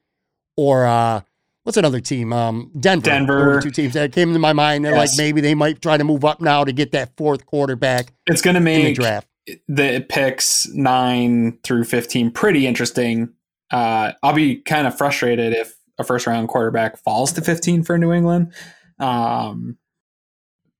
[0.56, 1.20] or uh,
[1.62, 2.32] what's another team?
[2.32, 3.04] Um, Denver.
[3.04, 3.60] Denver.
[3.60, 4.84] two teams that came to my mind.
[4.84, 5.12] They're yes.
[5.12, 8.12] like maybe they might try to move up now to get that fourth quarterback.
[8.26, 9.28] It's going to make the draft
[9.68, 13.32] the picks nine through fifteen pretty interesting.
[13.70, 17.98] Uh, I'll be kind of frustrated if a first round quarterback falls to 15 for
[17.98, 18.52] New England.
[18.98, 19.78] Um,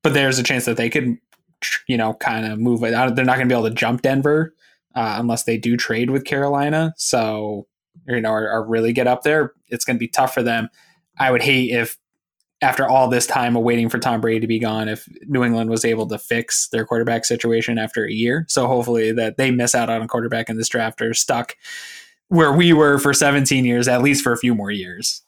[0.03, 1.17] but there's a chance that they could,
[1.89, 2.91] you know, kind of move it.
[2.91, 4.55] They're not going to be able to jump Denver
[4.95, 6.95] uh, unless they do trade with Carolina.
[6.97, 7.67] So,
[8.07, 9.53] you know, or, or really get up there.
[9.69, 10.69] It's going to be tough for them.
[11.19, 11.99] I would hate if
[12.63, 15.69] after all this time of waiting for Tom Brady to be gone, if New England
[15.69, 18.47] was able to fix their quarterback situation after a year.
[18.49, 21.57] So hopefully that they miss out on a quarterback in this draft or stuck
[22.29, 25.23] where we were for 17 years, at least for a few more years.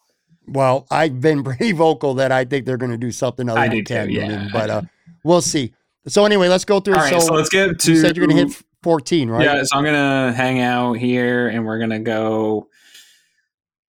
[0.47, 3.69] Well, I've been pretty vocal that I think they're going to do something other I
[3.69, 4.83] than Cam Newton, but uh,
[5.25, 5.73] we'll see.
[6.07, 6.95] So anyway, let's go through.
[6.95, 7.93] All right, so, so let's get to.
[7.93, 9.45] You said you're going to hit 14, right?
[9.45, 12.69] Yeah, so I'm going to hang out here, and we're going to go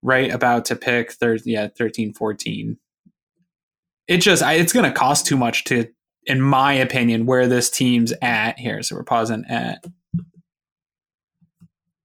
[0.02, 1.41] right about to pick third.
[1.45, 2.78] Yeah, 13, 14.
[4.08, 5.88] It just I, it's going to cost too much to,
[6.26, 8.82] in my opinion, where this team's at here.
[8.84, 9.86] So we're pausing at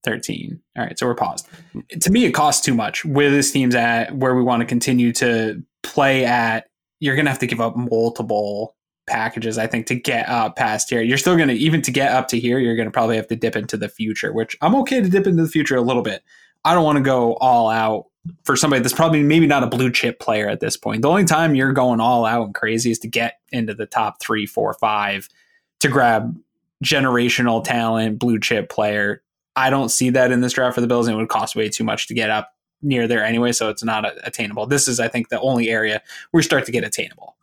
[0.05, 0.61] 13.
[0.77, 1.49] All right, so we're paused.
[2.01, 5.13] To me, it costs too much where this team's at, where we want to continue
[5.15, 6.67] to play at.
[7.01, 10.89] You're going to have to give up multiple packages, I think, to get up past
[10.91, 11.03] here.
[11.03, 13.29] You're still going to, even to get up to here, you're going to probably have
[13.29, 16.03] to dip into the future, which I'm okay to dip into the future a little
[16.03, 16.23] bit.
[16.65, 18.07] I don't want to go all out
[18.45, 21.03] for somebody that's probably maybe not a blue chip player at this point.
[21.03, 24.21] The only time you're going all out and crazy is to get into the top
[24.21, 25.29] three, four, five
[25.81, 26.39] to grab
[26.83, 29.23] generational talent, blue chip player
[29.57, 31.69] I don't see that in this draft for the Bills, and it would cost way
[31.69, 34.67] too much to get up near there anyway, so it's not attainable.
[34.67, 37.37] This is, I think, the only area where we start to get attainable.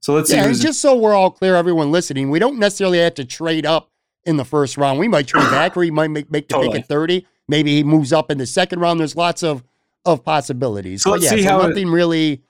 [0.00, 0.36] So let's see.
[0.36, 0.62] yeah, see.
[0.62, 3.90] just so we're all clear, everyone listening, we don't necessarily have to trade up
[4.24, 4.98] in the first round.
[4.98, 6.72] We might trade back, or he might make, make the Totally.
[6.74, 7.26] pick at 30.
[7.48, 8.98] Maybe he moves up in the second round.
[9.00, 9.62] There's lots of
[10.04, 11.02] of possibilities.
[11.02, 12.42] So but let's yeah, see so how it- nothing really.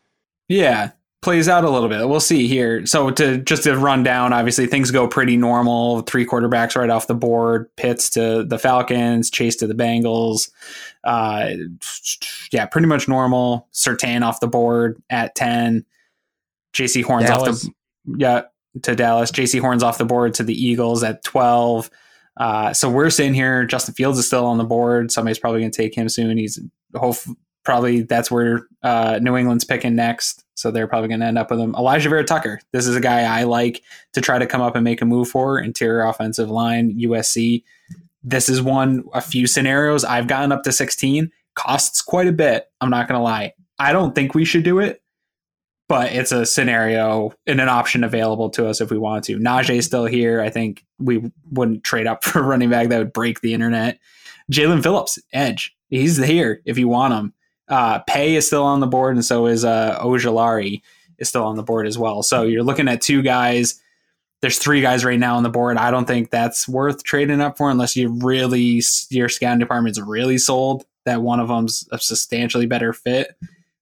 [0.49, 0.93] Yeah,
[1.23, 2.09] plays out a little bit.
[2.09, 2.85] We'll see here.
[2.85, 6.03] So to just to run down, obviously things go pretty normal.
[6.03, 7.75] Three quarterbacks right off the board.
[7.77, 10.51] Pitts to the Falcons, Chase to the Bengals.
[11.05, 11.51] Uh,
[12.53, 13.69] yeah, pretty much normal.
[13.73, 15.85] Surtain off the board at ten.
[16.75, 17.71] Jaycee Horn's off the
[18.19, 18.43] yeah
[18.83, 19.31] to Dallas.
[19.31, 21.91] Jaycee Horn's off the board to the Eagles at twelve.
[22.37, 23.65] Uh, so we're sitting here.
[23.67, 25.13] Justin Fields is still on the board.
[25.13, 26.39] Somebody's probably going to take him soon.
[26.39, 26.59] He's
[26.95, 27.17] hope
[27.63, 30.42] probably that's where uh, New England's picking next.
[30.63, 31.73] So they're probably going to end up with him.
[31.73, 32.61] Alijah Vera-Tucker.
[32.71, 35.29] This is a guy I like to try to come up and make a move
[35.29, 35.59] for.
[35.59, 37.65] Interior offensive line, USC.
[38.23, 40.05] This is one, a few scenarios.
[40.05, 41.33] I've gotten up to 16.
[41.57, 42.71] Costs quite a bit.
[42.81, 43.55] I'm not going to lie.
[43.81, 45.03] I don't think we should do it,
[45.89, 49.39] but it's a scenario and an option available to us if we want to.
[49.39, 50.41] Najee's still here.
[50.41, 53.99] I think we wouldn't trade up for a running back that would break the internet.
[54.53, 55.75] Jaelan Phillips, edge.
[55.89, 57.35] He's here if you want him.
[57.69, 60.83] Uh, Paye is still on the board, and so is uh, Ojulari
[61.19, 62.23] is still on the board as well.
[62.23, 63.81] So you're looking at two guys.
[64.41, 65.77] There's three guys right now on the board.
[65.77, 70.39] I don't think that's worth trading up for unless you really your scouting department's really
[70.39, 73.37] sold that one of them's a substantially better fit.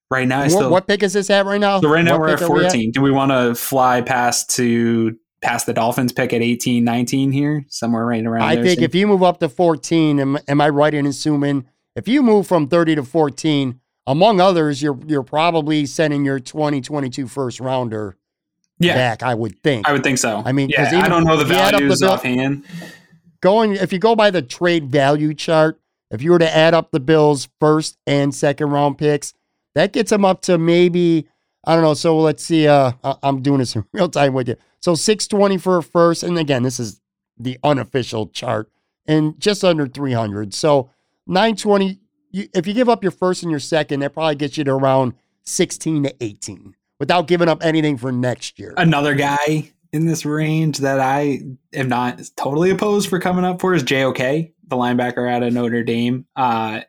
[0.09, 1.79] Right now, I What, still what pick is this at right now?
[1.79, 2.91] so right now What we're at pick are we 14.
[2.91, 7.65] Do we want to fly past to past the Dolphins pick at 18, 19 here?
[7.69, 10.93] Somewhere right around I think if you move up to 14, am, am I right
[10.93, 11.65] in assuming
[11.95, 17.27] if you move from 30 to 14, among others, you're you're probably sending your 2022
[17.27, 18.17] first rounder
[18.79, 19.87] yeah, back, I would think.
[19.87, 20.41] I would think so.
[20.43, 22.65] I mean, yeah, I don't know the if you add up the values offhand.
[23.41, 26.91] Going if you go by the trade value chart, if you were to add up
[26.91, 29.33] the Bills' first and second round picks,
[29.75, 31.27] that gets them up to maybe
[31.63, 31.93] I don't know.
[31.93, 32.67] So let's see.
[32.67, 34.55] Uh, I'm doing this in real time with you.
[34.79, 37.01] So 620 for a first, and again, this is
[37.37, 38.71] the unofficial chart,
[39.05, 40.53] and just under 300.
[40.53, 40.89] So
[41.31, 41.99] 920.
[42.31, 44.71] You, if you give up your first and your second, that probably gets you to
[44.71, 45.13] around
[45.43, 48.73] 16 to 18 without giving up anything for next year.
[48.77, 51.41] Another guy in this range that I
[51.73, 55.83] am not totally opposed for coming up for is JOK, the linebacker out of Notre
[55.83, 56.25] Dame.
[56.35, 56.81] Uh,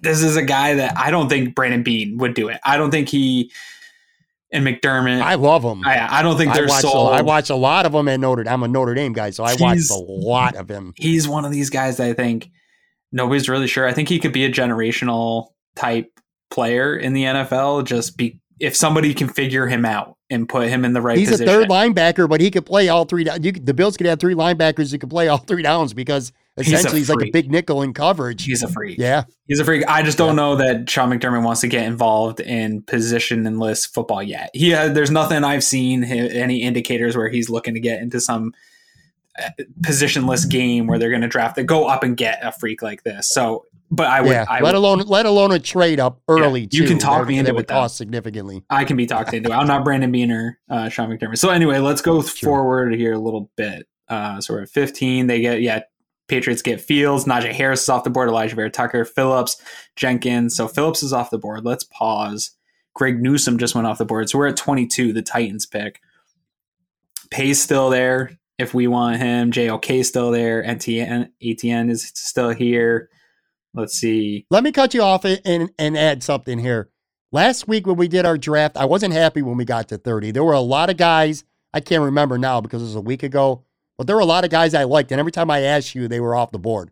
[0.00, 2.58] this is a guy that I don't think Brandon Beane would do it.
[2.64, 3.52] I don't think he
[4.50, 5.22] and McDermott.
[5.22, 5.82] I love them.
[5.84, 7.12] I, I don't think they're a, sold.
[7.12, 8.52] I watch a lot of them at Notre Dame.
[8.52, 10.92] I'm a Notre Dame guy, so I watched He's- a lot of him.
[10.96, 12.50] he's one of these guys that I think
[13.12, 13.86] nobody's really sure.
[13.86, 16.18] I think he could be a generational type
[16.50, 17.84] player in the NFL.
[17.84, 21.30] Just be if somebody can figure him out and put him in the right He's
[21.30, 21.48] position.
[21.48, 23.26] a third linebacker, but he could play all three.
[23.40, 26.68] You, the Bills could have three linebackers who could play all three downs because He's
[26.68, 28.44] essentially he's, like a big nickel in coverage.
[28.44, 28.98] He's a freak.
[28.98, 29.84] yeah, He's a freak.
[29.88, 34.50] I just don't know that Sean McDermott wants to get involved in positionless football yet.
[34.52, 38.52] He has, there's nothing I've seen any indicators where he's looking to get into some
[38.54, 38.58] uh,
[39.80, 43.02] positionless game where they're going to draft it, go up and get a freak like
[43.02, 43.28] this.
[43.30, 44.46] So, but I would, yeah.
[44.48, 46.62] I let would, alone let alone a trade up early.
[46.62, 48.62] you too, can talk me into that it, cost significantly.
[48.70, 49.54] I can be talked into it.
[49.54, 51.38] I'm not Brandon Beane uh, Sean McDermott.
[51.38, 52.48] So anyway, let's go Sure.
[52.48, 53.86] forward here a little bit.
[54.08, 55.26] Uh, so we're at 15.
[55.26, 55.80] They get yeah.
[56.28, 57.26] Patriots get Fields.
[57.26, 58.30] Najee Harris is off the board.
[58.30, 59.60] Alijah Vera-Tucker, Phillips,
[59.96, 60.56] Jenkins.
[60.56, 61.64] So Phillips is off the board.
[61.64, 62.52] Let's pause.
[62.94, 64.30] Greg Newsome just went off the board.
[64.30, 65.12] So we're at 22.
[65.12, 66.00] The Titans pick.
[67.30, 69.50] Paye's still there if we want him.
[69.50, 70.62] JOK still there.
[70.62, 73.10] NTN ATN is still here.
[73.74, 74.46] Let's see.
[74.50, 76.88] Let me cut you off and, and and add something here.
[77.32, 80.32] Last week when we did our draft, I wasn't happy when we got to 30.
[80.32, 83.22] There were a lot of guys, I can't remember now because it was a week
[83.22, 83.64] ago,
[83.96, 85.10] but there were a lot of guys I liked.
[85.12, 86.90] And every time I asked you, they were off the board.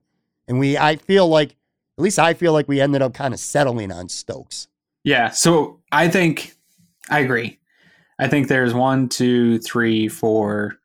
[0.48, 1.50] And we, I feel like,
[1.98, 4.68] at least I feel like we ended up kind of settling on Stokes.
[5.04, 6.54] Yeah, so I think
[7.10, 7.58] I agree.
[8.18, 10.79] I think there's one, two, three, four.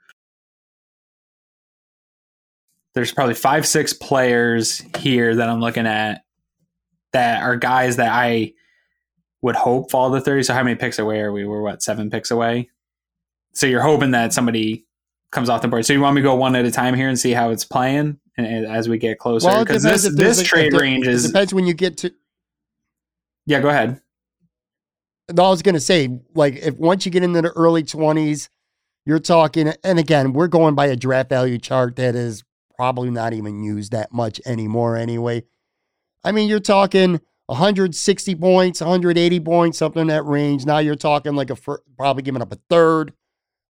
[2.95, 6.23] There's probably five, six players here that I'm looking at
[7.12, 8.53] that are guys that I
[9.41, 10.43] would hope fall to 30.
[10.43, 11.45] So how many picks away are we?
[11.45, 12.69] We're what, seven picks away?
[13.53, 14.86] So you're hoping that somebody
[15.31, 15.86] comes off the board.
[15.86, 17.65] So you want me to go one at a time here and see how it's
[17.65, 19.49] playing and, as we get closer?
[19.59, 21.28] Because depends this, this a- trade there- range It is.
[21.28, 22.13] depends when you get to,
[23.45, 24.01] Yeah, go ahead.
[25.34, 28.47] No, I was gonna say, like, if once you get into the early twenties,
[29.05, 32.43] you're talking, and again, we're going by a draft value chart that is
[32.76, 35.43] probably not even used that much anymore, anyway.
[36.23, 40.65] I mean, you're talking 160 points, 180 points, something in that range.
[40.65, 43.13] Now you're talking like a fir- probably giving up a third,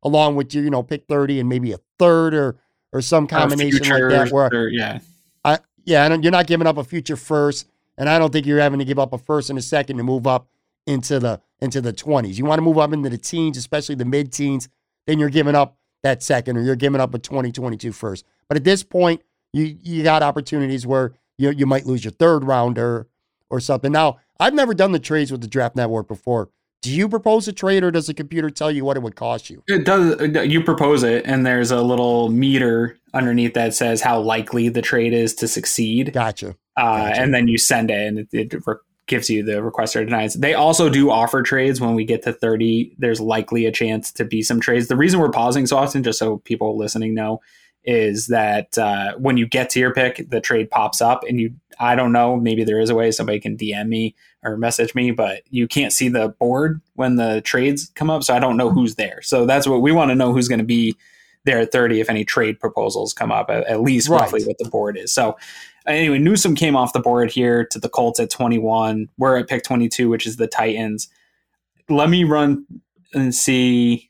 [0.04, 2.58] along with your, you know, pick 30 and maybe a third or
[2.94, 4.32] or some combination like that.
[4.32, 5.00] Where Or, yeah.
[5.44, 8.46] I yeah, I don't, you're not giving up a future first, and I don't think
[8.46, 10.48] you're having to give up a first and a second to move up
[10.88, 12.38] into the into the 20s.
[12.38, 14.70] You want to move up into the teens, especially the mid teens,
[15.08, 18.26] then you're giving up that second, or you're giving up a 2022 first.
[18.48, 19.22] But at this point,
[19.54, 23.08] you you got opportunities where you you might lose your third rounder
[23.50, 23.92] or something.
[23.92, 26.50] Now, I've never done the trades with the draft network before.
[26.82, 29.50] Do you propose a trade or does the computer tell you what it would cost
[29.50, 29.64] you?
[29.68, 30.22] It does.
[30.48, 35.14] You propose it, and there's a little meter underneath that says how likely the trade
[35.14, 36.14] is to succeed.
[36.14, 36.50] Gotcha.
[36.78, 37.22] Uh, Gotcha.
[37.22, 38.54] And then you send it, and it, it
[39.08, 40.34] gives you the request or denies.
[40.34, 42.96] They also do offer trades when we get to 30.
[42.98, 44.88] There's likely a chance to be some trades.
[44.88, 47.42] The reason we're pausing so often, just so people listening know,
[47.84, 51.54] is that uh, when you get to your pick, the trade pops up, and you
[51.80, 55.12] I don't know, maybe there is a way somebody can DM me or message me,
[55.12, 58.70] but you can't see the board when the trades come up, so I don't know
[58.70, 59.22] who's there.
[59.22, 60.96] So that's what we want to know who's going to be
[61.46, 64.22] there at 30 if any trade proposals come up, at, least Right.
[64.22, 65.14] roughly what the board is.
[65.14, 65.38] So
[65.88, 69.10] anyway, Newsome came off the board here to the Colts at 21.
[69.18, 71.08] We're at pick 22, which is the Titans.
[71.90, 72.66] Let me run
[73.14, 74.10] and see.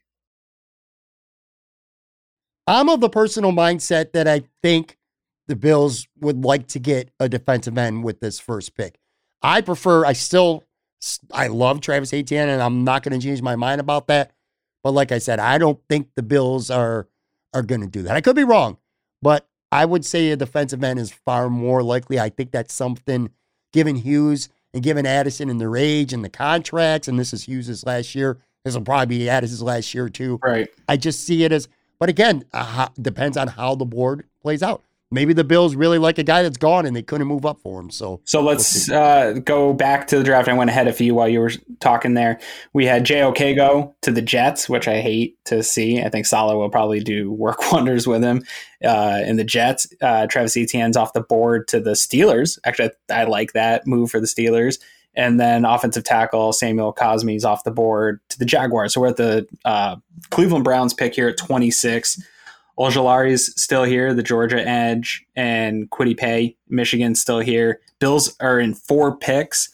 [2.68, 4.98] I'm of the personal mindset that I think
[5.48, 8.98] the Bills would like to get a defensive end with this first pick.
[9.42, 10.64] I prefer, I still,
[11.32, 14.32] I love Travis Etienne, and I'm not going to change my mind about that.
[14.84, 17.08] But like I said, I don't think the Bills are
[17.56, 18.16] are going to do that.
[18.16, 18.78] I could be wrong,
[19.22, 22.20] but I would say a defensive end is far more likely.
[22.20, 23.32] I think that's something,
[23.74, 27.86] given Hughes and given Addison and their age and the contracts, and this is Hughes's
[27.86, 28.38] last year.
[28.64, 30.40] This will probably be Addison's last year too.
[30.44, 30.68] Right.
[30.88, 31.68] I just see it as,
[32.00, 34.84] but again, uh, depends on how the board plays out.
[35.12, 37.80] Maybe the Bills really like a guy that's gone and they couldn't move up for
[37.80, 37.90] him.
[37.92, 38.94] So So let's see.
[38.94, 40.50] uh, go back to the draft.
[40.50, 42.40] I went ahead of you while you were talking there.
[42.74, 46.02] We had JOK go to the Jets, which I hate to see.
[46.02, 48.44] I think Salah will probably do work wonders with him
[48.84, 49.88] uh, in the Jets.
[50.02, 52.58] Uh, Travis Etienne's off the board to the Steelers.
[52.66, 54.80] Actually, I, I like that move for the Steelers.
[55.18, 58.94] And then offensive tackle Samuel Cosmi's off the board to the Jaguars.
[58.94, 59.96] So we're at the uh,
[60.32, 62.22] Cleveland Browns pick here at 26.
[62.78, 67.80] Ojulari's still here, the Georgia Edge, and Kwity Paye, Michigan's still here.
[68.00, 69.70] Bills are in four picks.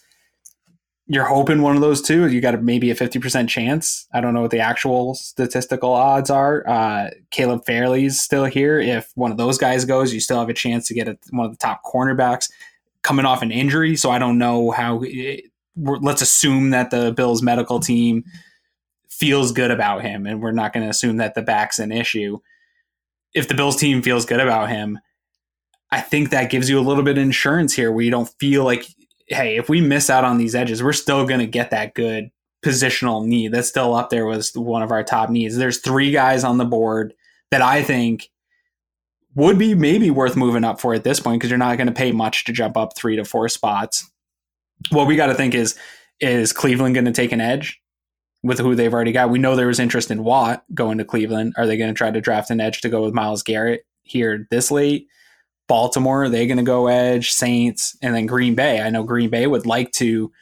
[1.08, 2.28] You're hoping one of those two.
[2.28, 4.06] You got maybe a 50% chance.
[4.14, 6.66] I don't know what the actual statistical odds are.
[6.66, 8.78] Uh, Caleb Farley's still here.
[8.78, 11.46] If one of those guys goes, you still have a chance to get a, one
[11.46, 12.50] of the top cornerbacks
[13.02, 13.96] coming off an injury.
[13.96, 15.00] So I don't know how.
[15.02, 15.46] It,
[15.76, 18.24] let's assume that the Bills medical team
[19.08, 22.38] feels good about him, and we're not going to assume that the back's an issue
[23.34, 24.98] if the Bills team feels good about him,
[25.90, 28.64] I think that gives you a little bit of insurance here where you don't feel
[28.64, 28.86] like,
[29.28, 32.30] hey, if we miss out on these edges, we're still going to get that good
[32.64, 33.52] positional need.
[33.52, 35.56] That's still up there was one of our top needs.
[35.56, 37.12] There's three guys on the board
[37.50, 38.30] that I think
[39.34, 41.92] would be maybe worth moving up for at this point because you're not going to
[41.92, 44.10] pay much to jump up three to four spots.
[44.90, 45.78] What we got to think is,
[46.20, 47.81] is Cleveland going to take an edge?
[48.42, 49.30] With who they've already got.
[49.30, 51.54] We know there was interest in Watt going to Cleveland.
[51.56, 54.48] Are they going to try to draft an edge to go with Myles Garrett here
[54.50, 55.06] this late?
[55.68, 57.30] Baltimore, are they going to go edge?
[57.30, 58.80] Saints, and then Green Bay.
[58.80, 60.32] I know Green Bay would like to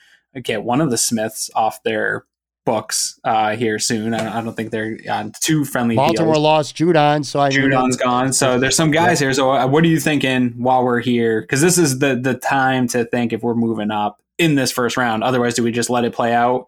[0.43, 2.25] get one of the Smiths off their
[2.65, 4.15] books uh, here soon.
[4.15, 6.43] I don't, I don't think they're on too friendly Baltimore deals.
[6.43, 8.33] lost Judon, so I Judon's gone.
[8.33, 9.33] So there's some guys here.
[9.33, 11.41] So uh, what are you thinking while we're here?
[11.43, 14.97] Because this is the the time to think if we're moving up in this first
[14.97, 15.23] round.
[15.23, 16.67] Otherwise, do we just let it play out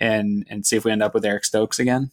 [0.00, 2.10] and and see if we end up with Eric Stokes again?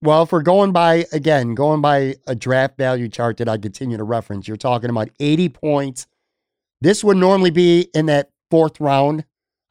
[0.00, 3.96] Well, if we're going by again, going by a draft value chart that I continue
[3.96, 6.06] to reference, you're talking about 80 points.
[6.80, 9.24] This would normally be in that fourth round.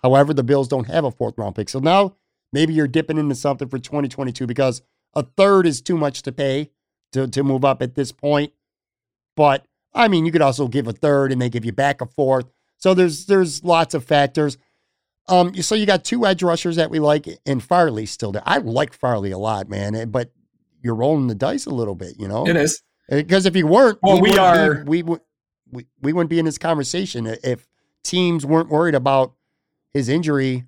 [0.03, 1.69] However, the Bills don't have a fourth round pick.
[1.69, 2.15] So now
[2.51, 4.81] maybe you're dipping into something for 2022 because
[5.13, 6.71] a third is too much to pay
[7.13, 8.51] to, to move up at this point.
[9.35, 12.05] But I mean, you could also give a third and they give you back a
[12.05, 12.51] fourth.
[12.77, 14.57] So there's there's lots of factors.
[15.29, 18.43] Um, so you got two edge rushers that we like, and Farley's still there.
[18.45, 20.31] I like Farley a lot, man, eh, but
[20.81, 22.47] you're rolling the dice a little bit, you know.
[22.47, 22.81] It is.
[23.09, 25.21] Because if you weren't, Well, we wouldn't are- Be, we would.
[25.69, 27.67] We, we wouldn't be in this conversation if
[28.01, 29.33] teams weren't worried about
[29.93, 30.63] his injury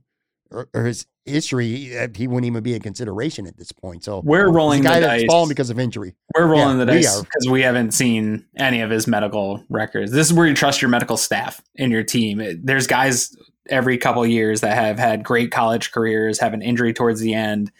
[0.51, 1.95] or, or his history.
[1.95, 4.03] eh, He wouldn't even be a consideration at this point.
[4.03, 5.27] So We're rolling guy the that's dice.
[5.29, 6.15] fallen because of injury.
[6.35, 10.11] We're rolling Yeah, the dice because we haven't seen any of his medical records.
[10.11, 12.41] This is where you trust your medical staff and your team.
[12.61, 13.33] There's guys
[13.69, 17.71] every couple years that have had great college careers, have an injury towards the end,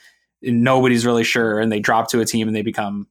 [0.44, 3.08] and nobody's really sure, and they drop to a team and they become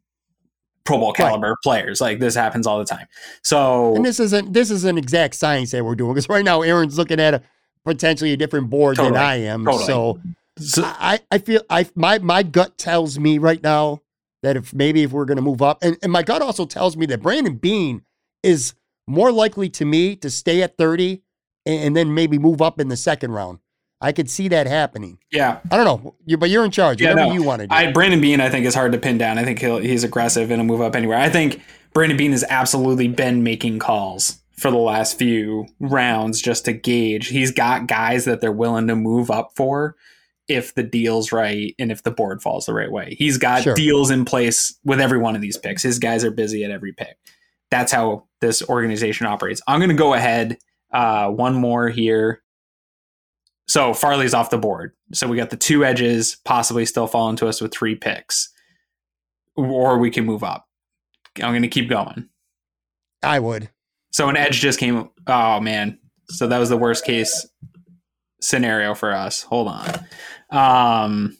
[0.85, 2.01] Pro Bowl caliber players.
[2.01, 3.07] Like this happens all the time.
[3.43, 6.63] So And this isn't this is an exact science that we're doing because right now
[6.63, 7.43] Aaron's looking at a
[7.85, 9.13] potentially a different board Totally.
[9.13, 9.67] than I am.
[9.67, 9.85] Totally.
[9.85, 10.21] So
[10.59, 14.01] so I, I feel I my my gut tells me right now
[14.43, 17.05] that if maybe if we're gonna move up, and, and my gut also tells me
[17.07, 18.03] that Brandon Beane
[18.43, 18.75] is
[19.07, 21.23] more likely to me to stay at 30
[21.69, 23.59] and, and then maybe move up in the second round.
[24.01, 25.19] I could see that happening.
[25.33, 27.01] Yeah, I don't know, you, but you're in charge.
[27.01, 27.35] Yeah, Whatever no.
[27.35, 27.75] you want to do.
[27.75, 29.39] I Brandon Beane, I think, is hard to pin down.
[29.39, 31.19] I think he'll, he's aggressive and he'll move up anywhere.
[31.19, 31.61] I think
[31.95, 37.29] Brandon Beane has absolutely been making calls for the last few rounds just to gauge.
[37.29, 39.97] He's got guys that they're willing to move up for
[40.49, 43.17] if the deal's right and if the board falls the right way.
[43.19, 43.75] He's got Sure.
[43.75, 45.83] deals in place with every one of these picks.
[45.83, 47.17] His guys are busy at every pick.
[47.71, 49.61] That's how this organization operates.
[49.67, 50.59] I'm going to go ahead
[50.93, 52.43] uh, one more here.
[53.67, 54.93] So Farley's off the board.
[55.13, 58.51] So we got the two edges possibly still falling to us with three picks,
[59.57, 60.67] or we can move up.
[61.43, 62.29] I'm going to keep going.
[63.23, 63.71] I would.
[64.13, 65.11] So an edge just came.
[65.27, 65.99] Oh man!
[66.31, 67.47] So that was the worst case
[68.41, 69.43] scenario for us.
[69.43, 69.89] Hold on.
[70.51, 71.37] Um,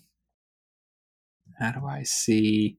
[1.59, 2.79] how do I see?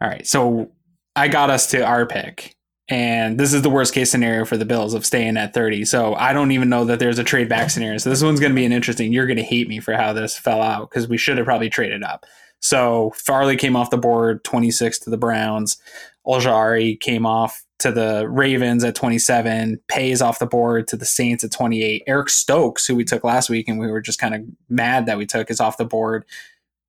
[0.00, 0.70] All right, so
[1.16, 2.56] I got us to our pick,
[2.88, 5.84] and this is the worst case scenario for the Bills of staying at 30.
[5.86, 7.98] So I don't even know that there's a trade back scenario.
[7.98, 9.12] So this one's going to be an interesting.
[9.12, 11.70] You're going to hate me for how this fell out because we should have probably
[11.70, 12.26] traded up.
[12.60, 15.78] So Farley came off the board, 26 to the Browns.
[16.26, 19.80] Ojulari came off to the Ravens at 27.
[19.88, 22.02] Paye's off the board to the Saints at 28.
[22.06, 25.18] Eric Stokes, who we took last week, and we were just kind of mad that
[25.18, 26.24] we took, is off the board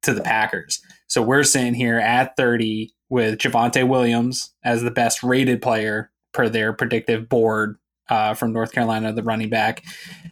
[0.04, 0.82] to the Packers.
[1.16, 6.50] So we're sitting here at 30 with Javonte Williams as the best rated player per
[6.50, 7.78] their predictive board
[8.10, 9.82] uh, from North Carolina, the running back.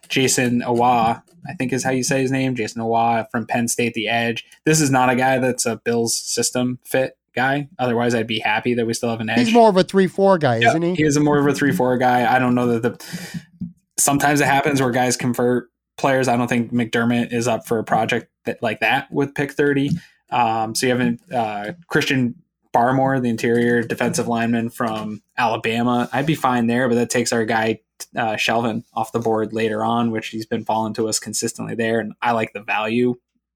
[0.10, 2.54] Jayson Oweh, I think is how you say his name.
[2.54, 4.44] Jayson Oweh from Penn State, the edge.
[4.66, 7.70] This is not a guy that's a Bills system fit guy.
[7.80, 9.40] Otherwise, I'd be happy that we still have an edge.
[9.40, 10.96] He's more of a three-four guy, Yeah, isn't he?
[10.96, 12.30] He is a more of a three four guy.
[12.30, 13.72] I don't know that the.
[13.98, 16.28] Sometimes it happens where guys convert players.
[16.28, 19.92] I don't think McDermott is up for a project that like that with pick thirty.
[20.34, 22.36] Um, so you have uh, Christian
[22.74, 26.10] Barmore, the interior defensive lineman from Alabama.
[26.12, 27.82] I'd be fine there, but that takes our guy
[28.18, 32.00] uh, Shelvin off the board later on, which he's been falling to us consistently there,
[32.00, 33.16] and I like the value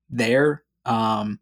[0.09, 0.63] there.
[0.85, 1.39] Um,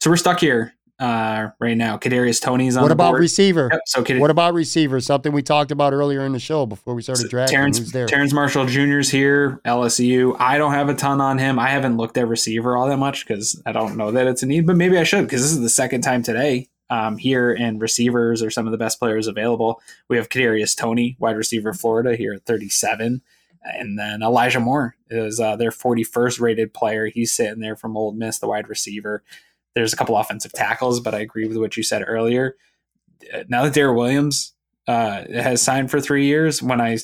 [0.00, 1.98] so we're stuck here uh, right now.
[1.98, 3.20] Kadarius Toney's on What the about board.
[3.20, 3.68] receiver?
[3.72, 5.00] Yep, so Kad- What about receiver?
[5.00, 7.56] Something we talked about earlier in the show before we started drafting.
[7.56, 7.90] Terrence?
[7.92, 10.36] Terrence Marshall Jr.'s here, LSU.
[10.38, 11.58] I don't have a ton on him.
[11.58, 14.46] I haven't looked at receiver all that much because I don't know that it's a
[14.46, 17.80] need, but maybe I should because this is the second time today um, here, and
[17.80, 19.80] receivers are some of the best players available.
[20.08, 23.22] We have Kadarius Tony, wide receiver, Florida, here at 37.
[23.64, 27.06] And then Elijah Moore is uh, their 41st rated player.
[27.06, 29.22] He's sitting there from Ole Miss, the wide receiver.
[29.74, 32.56] There's a couple offensive tackles, but I agree with what you said earlier.
[33.32, 34.54] Uh, Now that Daryl Williams
[34.88, 36.60] uh, has signed for three years.
[36.60, 36.98] When I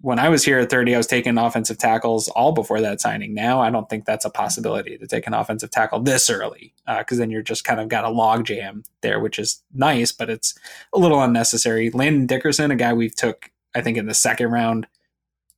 [0.00, 3.34] when I was here at 30, I was taking offensive tackles all before that signing.
[3.34, 7.18] Now I don't think that's a possibility to take an offensive tackle this early because
[7.18, 10.58] then you're just kind of got a log jam there, which is nice, but it's
[10.94, 11.90] a little unnecessary.
[11.90, 14.86] Landon Dickerson, a guy we took I think in the second round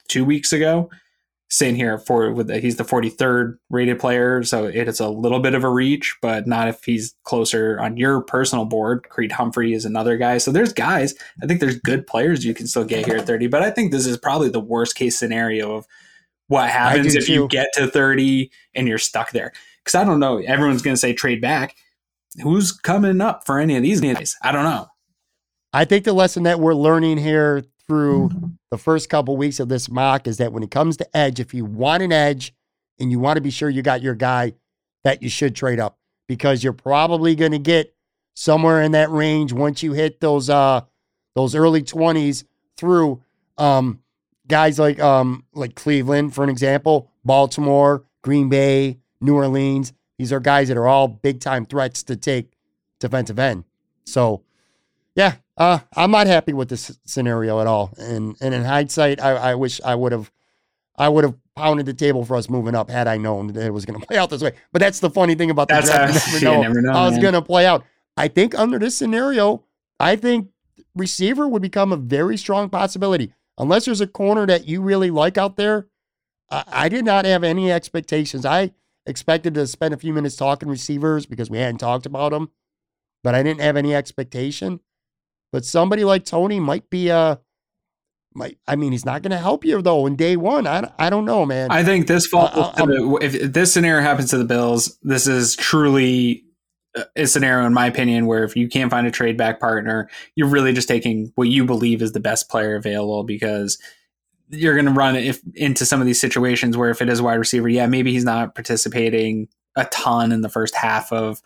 [0.09, 0.91] two weeks ago.
[1.53, 5.41] Sitting here for with the, he's the 43rd rated player, so it is a little
[5.41, 9.09] bit of a reach, but not if he's closer on your personal board.
[9.09, 10.39] Creed Humphrey is another guy.
[10.39, 11.13] So there's guys.
[11.43, 13.91] I think there's good players you can still get here at 30, but I think
[13.91, 15.87] this is probably the worst case scenario of
[16.47, 19.53] what happens if you get to 30 and you're stuck there.
[19.85, 20.39] Because I don't know.
[20.39, 21.75] Everyone's going to say trade back.
[22.43, 24.37] Who's coming up for any of these guys?
[24.43, 24.87] I don't know.
[25.73, 28.31] I think the lesson that we're learning here through
[28.71, 31.53] the first couple weeks of this mock is that when it comes to edge, if
[31.53, 32.55] you want an edge
[33.01, 34.53] and you want to be sure you got your guy,
[35.03, 37.93] that you should trade up because you're probably going to get
[38.35, 40.83] somewhere in that range once you hit those uh
[41.35, 42.45] those early 20s
[42.77, 43.21] through
[43.59, 44.01] um
[44.47, 49.93] guys like um like Cleveland for an example, Baltimore, Green Bay, New Orleans.
[50.17, 52.53] These are guys that are all big time threats to take
[53.01, 53.65] defensive end.
[54.05, 54.45] So
[55.17, 57.93] yeah, uh, I'm not happy with this scenario at all.
[57.99, 60.33] And and in hindsight, I, I wish I would have
[60.97, 63.71] I would have pounded the table for us moving up had I known that it
[63.71, 64.53] was going to play out this way.
[64.73, 66.19] But that's the funny thing about the That's draft.
[66.19, 67.85] how- You you never know, never know, how it's going to play out.
[68.17, 69.63] I think under this scenario,
[69.99, 70.49] I think
[70.95, 73.33] receiver would become a very strong possibility.
[73.59, 75.89] Unless there's a corner that you really like out there,
[76.51, 78.47] I, I did not have any expectations.
[78.47, 78.73] I
[79.05, 82.51] expected to spend a few minutes talking receivers because we hadn't talked about them,
[83.23, 84.81] but I didn't have any expectation.
[85.53, 87.37] But somebody like Toney might be uh
[88.35, 90.67] might I mean he's not going to help you though in day one.
[90.67, 91.71] I, I don't know, man.
[91.71, 94.99] I think this falls Uh, to the, if if this scenario happens to the Bills,
[95.03, 96.45] this is truly
[97.17, 100.49] a scenario, in my opinion, where if you can't find a trade back partner, you're
[100.49, 103.79] really just taking what you believe is the best player available because
[104.49, 107.23] you're going to run if into some of these situations where if it is a
[107.23, 109.47] wide receiver, yeah, maybe he's not participating
[109.77, 111.41] a ton in the first half of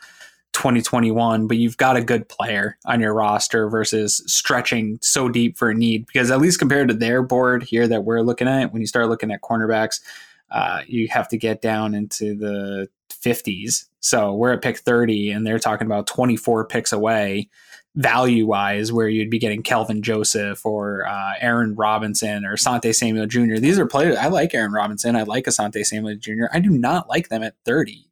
[0.55, 5.70] 2021, but you've got a good player on your roster versus stretching so deep for
[5.70, 6.07] a need.
[6.07, 9.09] Because at least compared to their board here that we're looking at, when you start
[9.09, 10.00] looking at cornerbacks,
[10.50, 13.86] uh, you have to get down into the 50s.
[14.00, 17.48] So we're at pick 30, and they're talking about 24 picks away
[17.96, 23.26] value wise, where you'd be getting Kelvin Joseph or uh, Aaron Robinson or Asante Samuel
[23.26, 23.57] Jr.
[23.57, 25.14] These are players I like Aaron Robinson.
[25.14, 26.46] I like Asante Samuel Jr.
[26.52, 28.03] I do not like them at 30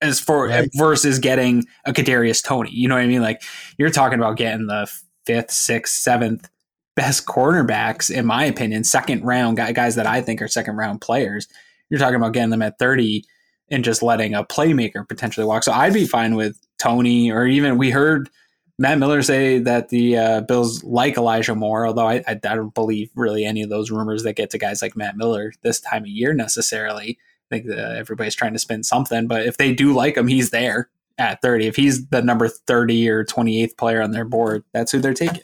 [0.00, 0.70] as for right.
[0.74, 2.70] versus getting a Kadarius Toney.
[2.72, 3.22] You know what I mean?
[3.22, 3.42] Like
[3.78, 4.90] you're talking about getting the
[5.26, 6.48] fifth, sixth, seventh
[6.96, 11.46] best cornerbacks, in my opinion, second round guys that I think are second round players.
[11.90, 13.24] You're talking about getting them at 30
[13.70, 15.62] and just letting a playmaker potentially walk.
[15.62, 18.30] So I'd be fine with Toney, or even we heard
[18.78, 22.74] Matt Miller say that the uh, Bills like Elijah Moore, although I, I, I, don't
[22.74, 26.02] believe really any of those rumors that get to guys like Matt Miller this time
[26.02, 27.18] of year necessarily.
[27.50, 30.50] I think that everybody's trying to spin something, but if they do like him, he's
[30.50, 31.66] there at 30.
[31.66, 35.42] If he's the number 30 or 28th player on their board, that's who they're taking.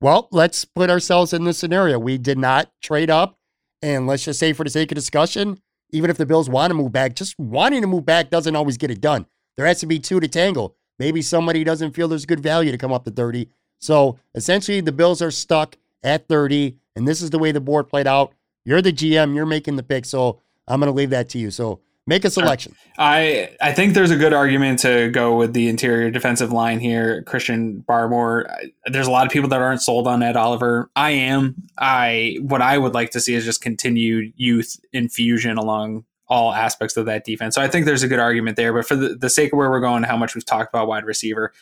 [0.00, 1.98] Well, let's put ourselves in this scenario.
[1.98, 3.38] We did not trade up,
[3.82, 6.74] and let's just say, for the sake of discussion, even if the Bills want to
[6.74, 9.26] move back, just wanting to move back doesn't always get it done.
[9.56, 10.76] There has to be two to tangle.
[10.98, 13.48] Maybe somebody doesn't feel there's good value to come up to 30.
[13.80, 17.88] So essentially, the Bills are stuck at 30, and this is the way the board
[17.88, 18.34] played out.
[18.64, 20.04] You're the GM, you're making the pick.
[20.04, 21.50] So I'm going to leave that to you.
[21.50, 22.74] So make a selection.
[22.98, 27.22] I I think there's a good argument to go with the interior defensive line here.
[27.22, 28.46] Christian Barmore.
[28.86, 30.90] There's a lot of people that aren't sold on Ed Oliver.
[30.96, 31.56] I am.
[31.78, 36.96] I what I would like to see is just continued youth infusion along all aspects
[36.96, 37.54] of that defense.
[37.54, 38.72] So I think there's a good argument there.
[38.72, 41.04] But for the, the sake of where we're going, how much we've talked about wide
[41.04, 41.52] receiver,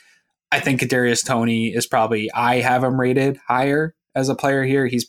[0.50, 4.86] I think Kadarius Toney is probably I have him rated higher as a player here.
[4.86, 5.06] He's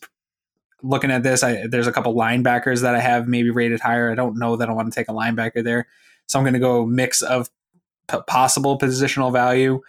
[0.83, 1.43] looking at this.
[1.43, 4.11] I, there's a couple linebackers that I have maybe rated higher.
[4.11, 5.87] I don't know that I want to take a linebacker there,
[6.27, 7.49] so I'm going to go mix of
[8.09, 9.81] p- possible positional value.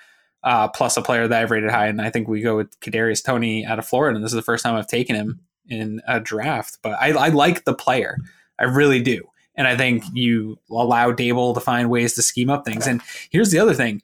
[0.45, 3.25] Uh, plus a player that I've rated high, and I think we go with Kadarius
[3.25, 6.21] Toney out of Florida, and this is the first time I've taken him in a
[6.21, 6.79] draft.
[6.83, 8.19] But I, I like the player,
[8.57, 9.25] I really do.
[9.57, 12.87] And I think you allow Daboll to find ways to scheme up things.
[12.87, 14.03] And here's the other thing: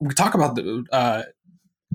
[0.00, 1.24] we talk about the uh,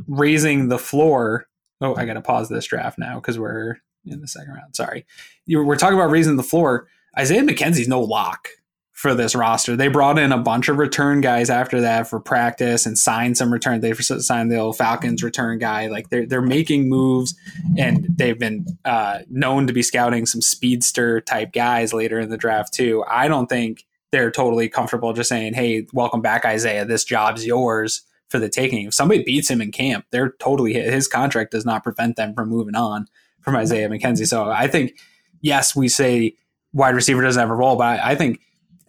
[0.07, 1.47] raising the floor.
[1.81, 3.77] Oh, I got to pause this draft now because we're
[4.11, 4.75] in the second round.
[4.75, 5.05] Sorry,
[5.45, 6.87] you, we're talking about raising the floor.
[7.17, 8.49] Isaiah McKenzie's no lock
[8.97, 9.75] for this roster.
[9.75, 13.53] They brought in a bunch of return guys after that for practice and signed some
[13.53, 13.79] return.
[13.79, 15.85] They signed the old Falcons return guy.
[15.85, 17.35] Like they're they're making moves,
[17.77, 22.37] and they've been uh, known to be scouting some speedster type guys later in the
[22.37, 23.03] draft too.
[23.07, 26.83] I don't think they're totally comfortable just saying, "Hey, welcome back, Isaiah.
[26.83, 28.87] This job's yours." For the taking.
[28.87, 32.49] If somebody beats him in camp, they're totally his contract does not prevent them from
[32.49, 33.07] moving on
[33.47, 34.27] from Isaiah McKenzie.
[34.27, 34.99] So I think,
[35.39, 36.35] yes, we say
[36.73, 38.41] wide receiver doesn't have a role, but I, I think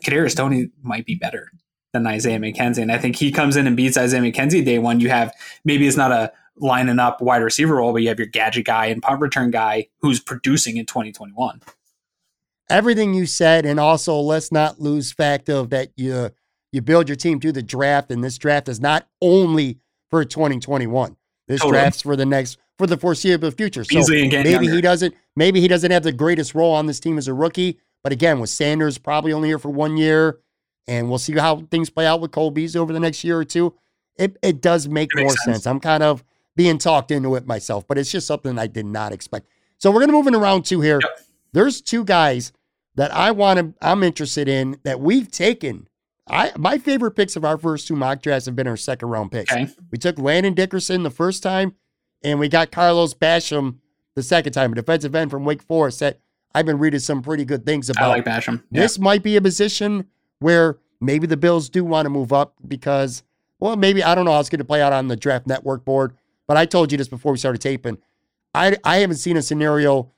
[0.04, 1.52] Kadarius Toney might be better
[1.92, 2.82] than Isaiah McKenzie.
[2.82, 4.98] And I think he comes in and beats Isaiah McKenzie day one.
[4.98, 5.32] You have
[5.64, 8.86] maybe it's not a lining up wide receiver role, but you have your gadget guy
[8.86, 11.62] and punt return guy who's producing in 2021.
[12.68, 16.30] Everything you said, and also let's not lose fact of that you
[16.72, 19.78] you build your team through the draft, and this draft is not only
[20.10, 21.16] for 2021.
[21.46, 21.78] This totally.
[21.78, 23.84] draft's for the next for the foreseeable future.
[23.84, 24.74] So maybe younger.
[24.74, 27.78] he doesn't maybe he doesn't have the greatest role on this team as a rookie,
[28.02, 30.38] but again, with Sanders probably only here for one year,
[30.86, 33.44] and we'll see how things play out with Cole Beasley over the next year or
[33.44, 33.74] two.
[34.16, 35.44] It it does make it more sense.
[35.44, 35.66] sense.
[35.66, 36.24] I'm kind of
[36.56, 39.48] being talked into it myself, but it's just something I did not expect.
[39.78, 41.00] So we're gonna move into round two here.
[41.02, 41.20] Yep.
[41.52, 42.52] There's two guys
[42.94, 45.88] that I want to I'm interested in that we've taken.
[46.28, 49.32] I my favorite picks of our first two mock drafts have been our second round
[49.32, 49.52] picks.
[49.52, 49.68] Okay.
[49.90, 51.74] We took Landon Dickerson the first time,
[52.22, 53.76] and we got Carlos Basham
[54.14, 56.20] the second time, a defensive end from Wake Forest that
[56.54, 58.04] I've been reading some pretty good things about.
[58.04, 58.62] I like Basham.
[58.70, 58.82] Yeah.
[58.82, 60.06] This might be a position
[60.40, 63.22] where maybe the Bills do want to move up because,
[63.60, 65.84] well, maybe I don't know how it's going to play out on the draft network
[65.84, 66.16] board.
[66.46, 67.98] But I told you this before we started taping.
[68.54, 70.10] I I haven't seen a scenario.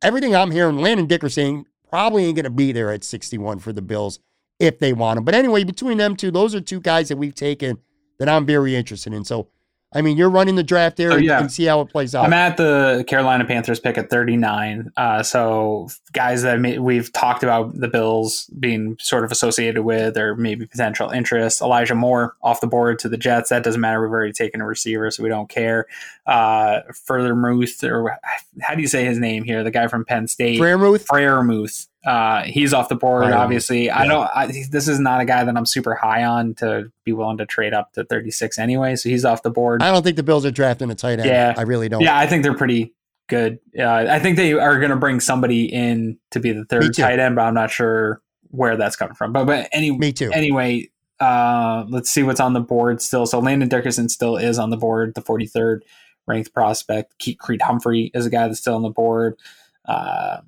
[0.00, 3.82] Everything I'm hearing, Landon Dickerson probably ain't going to be there at 61 for the
[3.82, 4.18] Bills
[4.58, 5.24] if they want him.
[5.24, 7.78] But anyway, between them two, those are two guys that we've taken
[8.18, 9.24] that I'm very interested in.
[9.24, 9.48] So
[9.94, 11.40] I mean, you're running the draft there oh, yeah.
[11.40, 12.24] and see how it plays out.
[12.24, 14.92] I'm at the Carolina Panthers pick at 39.
[14.96, 20.16] Uh, so guys that may, we've talked about the Bills being sort of associated with
[20.16, 21.60] or maybe potential interest.
[21.60, 23.50] Elijah Moore off the board to the Jets.
[23.50, 24.00] That doesn't matter.
[24.00, 25.86] We've already taken a receiver, so we don't care.
[26.26, 28.18] Uh, Freiermuth, or
[28.62, 29.62] how do you say his name here?
[29.62, 30.60] The guy from Penn State.
[30.60, 31.04] Freiermuth?
[31.04, 31.88] Freiermuth.
[32.04, 33.22] Uh, he's off the board.
[33.22, 33.32] Right.
[33.32, 33.98] Obviously, yeah.
[33.98, 34.28] I don't.
[34.34, 37.46] I, this is not a guy that I'm super high on to be willing to
[37.46, 38.96] trade up to 36 anyway.
[38.96, 39.82] So he's off the board.
[39.82, 41.28] I don't think the Bills are drafting a tight end.
[41.28, 42.00] Yeah, I really don't.
[42.02, 42.92] Yeah, I think they're pretty
[43.28, 43.60] good.
[43.78, 47.18] Uh, I think they are going to bring somebody in to be the third tight
[47.20, 49.32] end, but I'm not sure where that's coming from.
[49.32, 50.30] But but any, me too.
[50.32, 50.90] Anyway,
[51.20, 53.26] Uh, let's see what's on the board still.
[53.26, 55.82] So Landon Dickerson still is on the board, the 43rd
[56.26, 57.16] ranked prospect.
[57.18, 59.36] Keith Creed Humphrey is a guy that's still on the board.
[59.84, 60.38] Uh,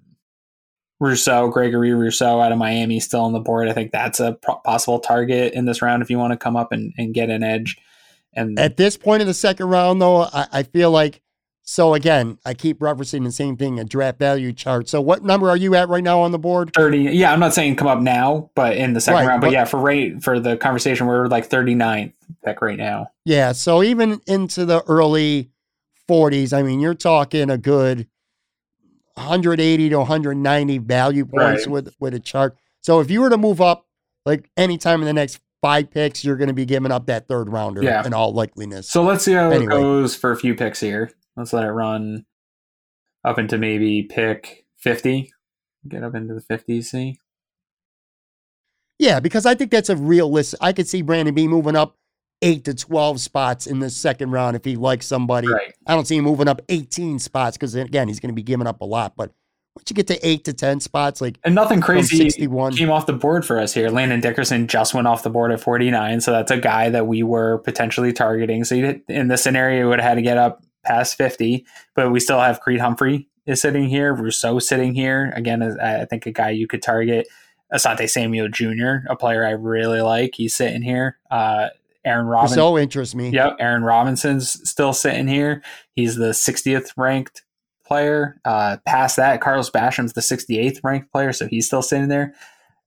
[1.05, 3.69] Rousseau, Gregory Rousseau out of Miami, still on the board.
[3.69, 4.33] I think that's a
[4.65, 7.43] possible target in this round if you want to come up and, and get an
[7.43, 7.77] edge.
[8.33, 11.21] And at this point in the second round, though, I, I feel like
[11.67, 14.87] so again, I keep referencing the same thing, a draft value chart.
[14.89, 16.73] So what number are you at right now on the board?
[16.75, 16.99] 30.
[16.99, 19.41] Yeah, I'm not saying come up now, but in the second right, round.
[19.41, 22.13] But, but, yeah, for rate for the conversation, we're like 39th
[22.45, 23.09] pick right now.
[23.25, 23.53] Yeah.
[23.53, 25.51] So even into the early
[26.07, 28.09] 40s, I mean, you're talking a good
[29.15, 31.73] 180 to 190 value points right.
[31.73, 32.57] with with a chart.
[32.81, 33.87] So if you were to move up
[34.27, 37.49] like anytime in the next five picks, you're going to be giving up that third
[37.49, 38.05] rounder yeah.
[38.05, 38.85] in all likeliness.
[38.85, 39.65] So let's see how anyway.
[39.65, 41.11] it goes for a few picks here.
[41.37, 42.27] Let's let it run
[43.25, 45.33] up into maybe pick 50.
[45.89, 47.19] Get up into the 50s, see?
[48.99, 50.59] Yeah, because I think that's a realistic.
[50.62, 51.97] I could see Brandon B moving up
[52.45, 55.49] eight to 12 spots in the second round if he likes somebody.
[55.49, 55.72] Right.
[55.86, 58.66] I don't see him moving up 18 spots because, again, he's going to be giving
[58.66, 59.16] up a lot.
[59.16, 59.32] But
[59.74, 61.38] once you get to eight to 10 spots, like.
[61.42, 62.74] And nothing crazy 61.
[62.74, 63.88] came off the board for us here.
[63.88, 66.20] Landon Dickerson just went off the board at 49.
[66.20, 68.64] So that's a guy that we were potentially targeting.
[68.64, 68.76] So
[69.09, 71.64] in this scenario, would have had to get up past 50,
[71.97, 75.32] but we still have Creed Humphrey is sitting here, Rousseau sitting here.
[75.36, 77.28] Again, I think a guy you could target.
[77.72, 80.34] Asante Samuel Jr., a player I really like.
[80.34, 81.18] He's sitting here.
[81.30, 81.68] Uh,
[82.05, 82.57] Aaron Robinson.
[82.57, 83.31] So interests me.
[83.31, 83.57] Yep.
[83.61, 85.63] Aaron Robinson's still sitting here.
[85.95, 87.43] He's the 60th ranked
[87.87, 88.41] player.
[88.45, 92.35] Uh, past that, Carlos Basham's the 68th ranked player, so he's still sitting there.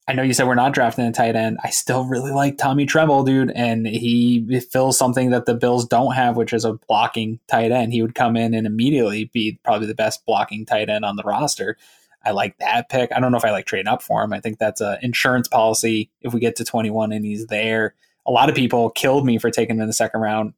[0.09, 1.59] I know you said we're not drafting a tight end.
[1.63, 6.13] I still really like Tommy Tremble, dude, and he fills something that the Bills don't
[6.13, 7.91] have, which is a blocking tight end.
[7.91, 11.23] He would come in and immediately be probably the best blocking tight end on the
[11.23, 11.77] roster.
[12.23, 13.11] I like that pick.
[13.11, 14.31] I don't know if I like trading up for him.
[14.31, 16.09] I think that's an insurance policy.
[16.21, 17.93] If we get to 21 and he's there,
[18.27, 20.53] a lot of people killed me for taking him in the second round.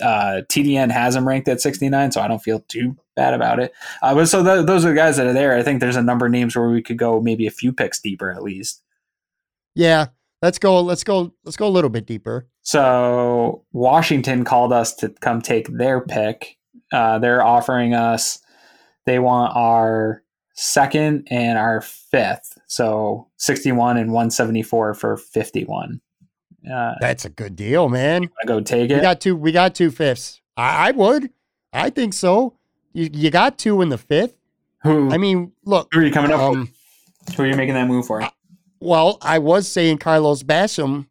[0.00, 3.72] Uh, TDN has him ranked at 69, so I don't feel too bad about it.
[4.02, 5.56] Uh, but so th- those are the guys that are there.
[5.56, 8.00] I think there's a number of names where we could go maybe a few picks
[8.00, 8.82] deeper at least.
[9.74, 10.06] Yeah,
[10.42, 10.80] let's go.
[10.80, 11.32] Let's go.
[11.44, 12.46] Let's go a little bit deeper.
[12.62, 16.58] So Washington called us to come take their pick.
[16.92, 18.38] Uh, they're offering us.
[19.06, 20.22] They want our
[20.54, 22.58] second and our fifth.
[22.66, 26.00] So 61 and 174 for 51.
[26.70, 28.28] Uh, That's a good deal, man.
[28.42, 28.94] I go take it.
[28.94, 29.36] We got two.
[29.36, 30.40] We got two fifths.
[30.56, 31.30] I, I would.
[31.72, 32.54] I think so.
[32.92, 34.34] You you got two in the fifth.
[34.82, 35.10] Who?
[35.10, 35.88] I mean, look.
[35.92, 36.70] Who are you coming up um,
[37.36, 38.22] Who are you making that move for?
[38.22, 38.30] Uh,
[38.80, 41.06] well, I was saying Carlos Basham,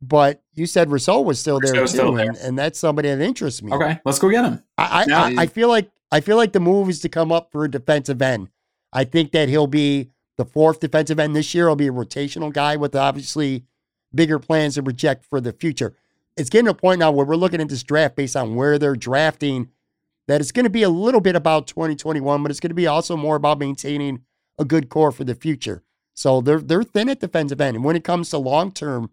[0.00, 2.28] but you said Rousseau was still there Rousseau's too, still there.
[2.28, 3.72] And, and, that's somebody that interests me.
[3.72, 4.62] Okay, let's go get him.
[4.78, 7.50] I I, I, I feel like I feel like the move is to come up
[7.52, 8.48] for a defensive end.
[8.92, 11.68] I think that he'll be the fourth defensive end this year.
[11.68, 13.64] He'll be a rotational guy with obviously
[14.14, 15.94] bigger plans to project for the future.
[16.36, 18.78] It's getting to a point now where we're looking at this draft based on where
[18.78, 19.68] they're drafting
[20.28, 22.86] that it's going to be a little bit about 2021, but it's going to be
[22.86, 24.22] also more about maintaining
[24.58, 25.82] a good core for the future.
[26.14, 29.10] So they're they're thin at defensive end, and when it comes to long term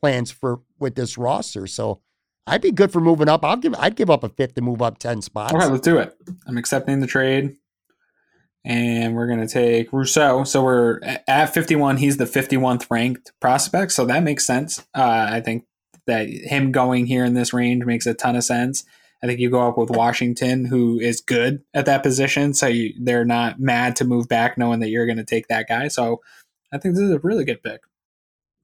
[0.00, 2.00] plans for with this roster, so
[2.46, 3.44] I'd be good for moving up.
[3.44, 5.52] I'll give I'd give up a fifth to move up ten spots.
[5.52, 6.16] All right, let's do it.
[6.46, 7.56] I'm accepting the trade,
[8.64, 10.44] and we're gonna take Rousseau.
[10.44, 11.98] So we're at 51.
[11.98, 14.80] He's the 51th ranked prospect, so that makes sense.
[14.94, 15.64] Uh, I think
[16.06, 18.84] that him going here in this range makes a ton of sense.
[19.22, 22.92] I think you go up with Washington, who is good at that position, so you,
[23.00, 25.88] they're not mad to move back, knowing that you're going to take that guy.
[25.88, 26.20] So
[26.70, 27.80] I think this is a really good pick.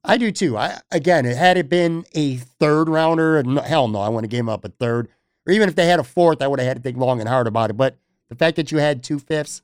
[0.03, 0.57] I do too.
[0.57, 4.65] I again, had it been a third rounder, hell no, I to give him up
[4.65, 5.07] a third,
[5.47, 7.29] or even if they had a fourth, I would have had to think long and
[7.29, 7.77] hard about it.
[7.77, 7.97] But
[8.29, 9.61] the fact that you had two fifths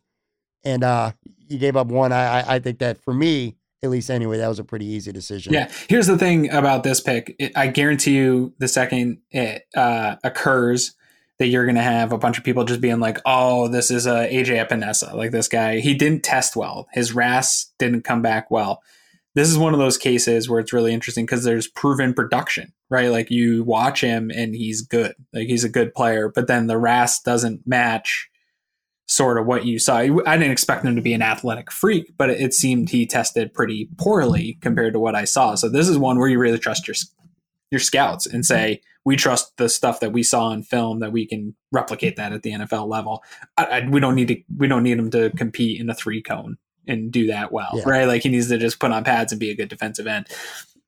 [0.67, 1.11] and uh,
[1.47, 4.59] you gave up one, I, I think that for me, at least anyway, that was
[4.59, 5.53] a pretty easy decision.
[5.53, 5.71] Yeah.
[5.87, 7.35] Here's the thing about this pick.
[7.39, 10.93] It, I guarantee you the second it uh, occurs
[11.39, 14.07] that you're going to have a bunch of people just being like, oh, this is
[14.07, 15.13] a AJ Epenesa.
[15.13, 16.87] Like this guy, he didn't test well.
[16.91, 18.81] His RAS didn't come back well.
[19.35, 23.11] This is one of those cases where it's really interesting because there's proven production, right?
[23.11, 25.13] Like you watch him and he's good.
[25.31, 28.29] Like he's a good player, but then the RAS doesn't match
[29.17, 29.97] sort of what you saw.
[29.97, 33.89] I didn't expect him to be an athletic freak, but it seemed he tested pretty
[33.97, 35.55] poorly compared to what I saw.
[35.55, 36.95] So this is one where you really trust your
[37.71, 41.25] your scouts and say we trust the stuff that we saw in film that we
[41.25, 43.23] can replicate that at the NFL level.
[43.57, 46.21] I, I, we don't need to we don't need him to compete in a three
[46.21, 46.57] cone
[46.87, 47.83] and do that well, yeah.
[47.85, 48.07] right?
[48.07, 50.27] Like he needs to just put on pads and be a good defensive end.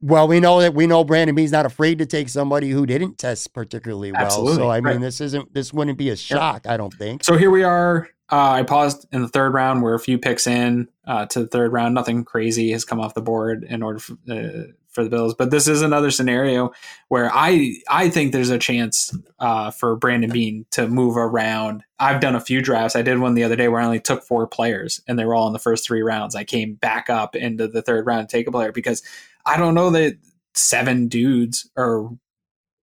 [0.01, 3.17] Well, we know that we know Brandon Beane's not afraid to take somebody who didn't
[3.17, 4.21] test particularly well.
[4.21, 4.55] Absolutely.
[4.55, 6.65] So I mean, this isn't this wouldn't be a shock.
[6.67, 7.23] I don't think.
[7.23, 8.09] So here we are.
[8.31, 9.81] Uh, I paused in the third round.
[9.81, 11.95] We're a few picks in uh, to the third round.
[11.95, 15.33] Nothing crazy has come off the board in order for, uh, for the Bills.
[15.33, 16.71] But this is another scenario
[17.07, 21.83] where I I think there's a chance uh, for Brandon Beane to move around.
[21.99, 22.95] I've done a few drafts.
[22.95, 25.35] I did one the other day where I only took four players, and they were
[25.35, 26.35] all in the first three rounds.
[26.35, 29.01] I came back up into the third round to take a player because
[29.49, 30.17] I don't know that
[30.53, 32.09] seven dudes are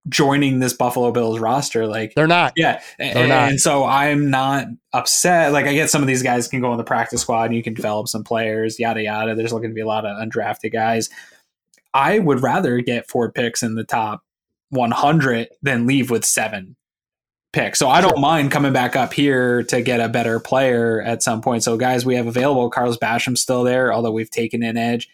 [0.09, 1.87] joining this Buffalo Bills roster.
[1.87, 2.53] Like they're not.
[2.55, 2.81] Yeah.
[2.97, 3.49] They're and, not.
[3.49, 5.51] and so I'm not upset.
[5.51, 7.63] Like I get some of these guys can go in the practice squad and you
[7.63, 9.35] can develop some players, yada yada.
[9.35, 11.09] There's looking to be a lot of undrafted guys.
[11.93, 14.23] I would rather get four picks in the top
[14.69, 16.75] 100 than leave with seven
[17.53, 17.79] picks.
[17.79, 21.41] So I don't mind coming back up here to get a better player at some
[21.41, 21.63] point.
[21.63, 22.69] So guys, we have available.
[22.69, 25.07] Carlos Basham's still there, although we've taken an edge.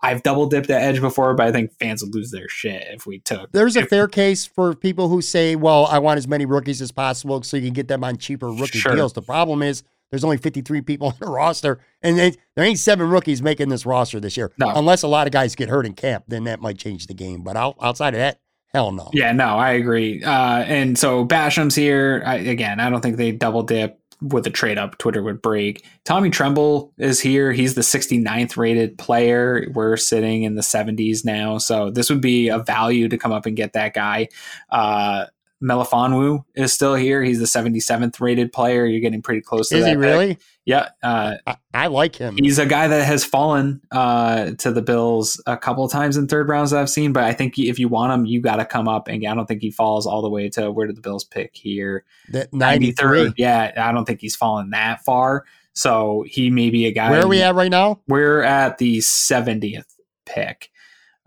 [0.00, 3.04] I've double dipped at edge before, but I think fans would lose their shit if
[3.06, 3.50] we took.
[3.52, 6.92] There's a fair case for people who say, well, I want as many rookies as
[6.92, 8.94] possible so you can get them on cheaper rookie Sure.
[8.94, 9.12] deals.
[9.12, 13.08] The problem is there's only 53 people on the roster, and they, there ain't seven
[13.10, 14.52] rookies making this roster this year.
[14.58, 14.68] No.
[14.74, 17.42] Unless a lot of guys get hurt in camp, then that might change the game.
[17.42, 18.38] But out, outside of that,
[18.72, 19.10] hell no.
[19.12, 20.22] Yeah, no, I agree.
[20.22, 22.22] Uh, and so Basham's here.
[22.24, 24.98] I, again, I don't think they double dip with a trade up.
[24.98, 25.84] Twitter would break.
[26.04, 27.52] Tommy Tremble is here.
[27.52, 29.66] He's the 69th rated player.
[29.72, 31.58] We're sitting in the 70s now.
[31.58, 34.28] So this would be a value to come up and get that guy.
[34.70, 35.26] Uh,
[35.62, 37.22] Melifonwu is still here.
[37.22, 38.86] He's the 77th rated player.
[38.86, 39.90] You're getting pretty close to Is that.
[39.90, 40.02] he pick.
[40.02, 40.38] really?
[40.64, 40.90] Yeah.
[41.02, 42.36] Uh, I, I like him.
[42.36, 46.28] He's a guy that has fallen uh, to the Bills a couple of times in
[46.28, 48.64] third rounds that I've seen, but I think if you want him, you got to
[48.64, 49.08] come up.
[49.08, 51.56] And I don't think he falls all the way to where did the Bills pick
[51.56, 52.04] here?
[52.30, 53.32] That 93.
[53.36, 55.44] Yeah, I don't think he's fallen that far.
[55.72, 57.10] So he may be a guy.
[57.10, 58.00] Where are we at right now?
[58.08, 59.86] We're at the 70th
[60.26, 60.70] pick.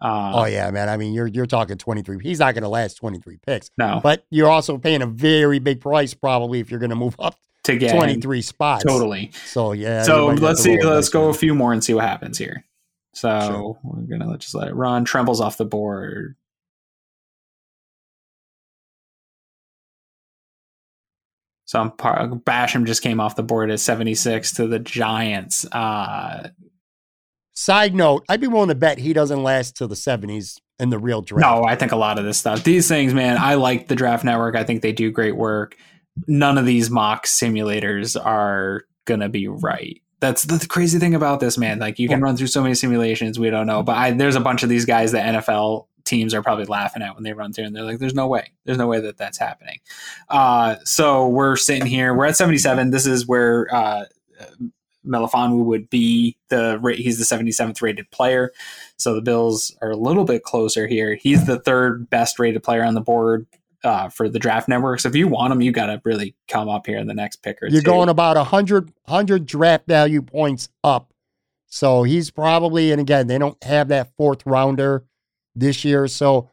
[0.02, 0.90] Uh, Oh yeah, man.
[0.90, 2.20] I mean, you're you're talking 23.
[2.24, 5.80] He's not going to last 23 picks, No, but you're also paying a very big
[5.80, 8.84] price probably if you're going to move up to get 23 spots.
[8.84, 9.32] Totally.
[9.46, 10.04] So yeah.
[10.04, 10.82] so you might have let's see.
[10.82, 12.66] Let's go a few more and see what happens here.
[13.14, 13.80] So Sure.
[13.84, 15.06] we're gonna just let it run.
[15.06, 16.36] Trembles off the board.
[21.66, 25.66] So I'm par- Basham just came off the board at 76 to the Giants.
[25.72, 26.50] Uh,
[27.62, 30.98] Side note: I'd be willing to bet he doesn't last till the 70s in the
[30.98, 31.42] real draft.
[31.42, 34.24] no, I think a lot of this stuff, these things, man, I like the Draft
[34.24, 34.56] Network.
[34.56, 35.78] I think they do great work.
[36.26, 40.02] None of these mock simulators are gonna be right.
[40.22, 41.78] That's the crazy thing about this, man.
[41.78, 43.84] Like you can run through so many simulations, we don't know.
[43.84, 47.14] But I, there's a bunch of these guys that NFL teams are probably laughing at
[47.14, 49.38] when they run through, and they're like, "There's no way, there's no way that that's
[49.38, 49.82] happening."
[50.30, 52.16] Uh, so we're sitting here.
[52.16, 52.90] We're at 77.
[52.90, 54.06] This is where uh,
[55.06, 58.52] Melifonwu would be the he's the 77th rated player.
[58.98, 61.16] So the Bills are a little bit closer here.
[61.16, 63.48] He's the third best rated player on the board
[63.84, 65.00] uh, for the draft network.
[65.00, 67.38] So if you want him, you got to really come up here in the next
[67.38, 67.86] pick or You're two.
[67.86, 71.14] going about 100, 100 draft value points up.
[71.68, 75.06] So he's probably, and again, they don't have that fourth rounder
[75.56, 76.08] this year.
[76.08, 76.50] So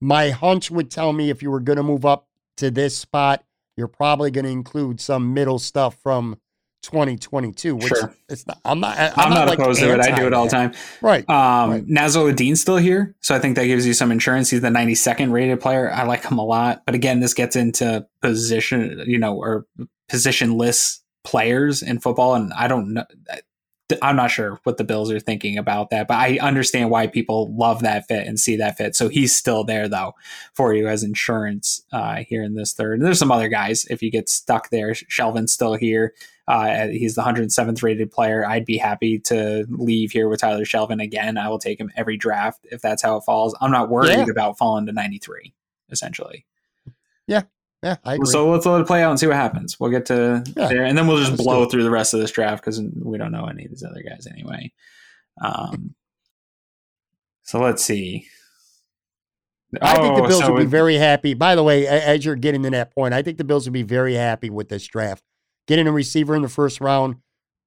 [0.00, 2.28] my hunch would tell me if you were going to move up
[2.58, 3.44] to this spot,
[3.76, 6.38] you're probably going to include some middle stuff from
[6.82, 8.14] 2022, which Sure.
[8.28, 10.00] it's not, I'm not, I'm, I'm, not, like, opposed to it.
[10.00, 10.72] I do it all the time.
[11.02, 11.28] Right.
[11.28, 11.84] Um, Right.
[11.86, 14.50] Nazar Dean's still here, so I think that gives you some insurance.
[14.50, 15.92] He's the 92nd rated player.
[15.92, 19.66] I like him a lot, but again, this gets into position, you know, or
[20.10, 23.04] positionless players in football, and I don't know.
[24.02, 27.54] I'm not sure what the Bills are thinking about that, but I understand why people
[27.56, 28.94] love that fit and see that fit.
[28.96, 30.14] So he's still there though
[30.54, 32.98] for you as insurance uh, here in this third.
[32.98, 34.92] And there's some other guys if you get stuck there.
[34.92, 36.14] Shelvin's still here.
[36.48, 38.44] Uh, he's the 107th rated player.
[38.44, 41.38] I'd be happy to leave here with Tyler Shelvin again.
[41.38, 43.54] I will take him every draft if that's how it falls.
[43.60, 44.26] I'm not worried Yeah.
[44.30, 45.54] about falling to 93,
[45.90, 46.44] essentially.
[47.28, 47.42] Yeah,
[47.82, 48.26] I agree.
[48.26, 49.78] So let's let it play out and see what happens.
[49.80, 50.68] We'll get to Yeah.
[50.68, 53.16] there, and then we'll just Let's blow through the rest of this draft because we
[53.18, 54.72] don't know any of these other guys anyway.
[55.42, 55.94] Um,
[57.42, 58.26] so let's see.
[59.80, 61.32] I think the Oh, Bills so would be it- very happy.
[61.34, 63.82] By the way, as you're getting to that point, I think the Bills would be
[63.84, 65.22] very happy with this draft.
[65.66, 67.16] Getting a receiver in the first round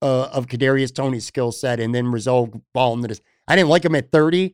[0.01, 3.22] uh, of Kadarius Toney's skill set, and then resolve ball into this.
[3.47, 4.53] I didn't like him at 30,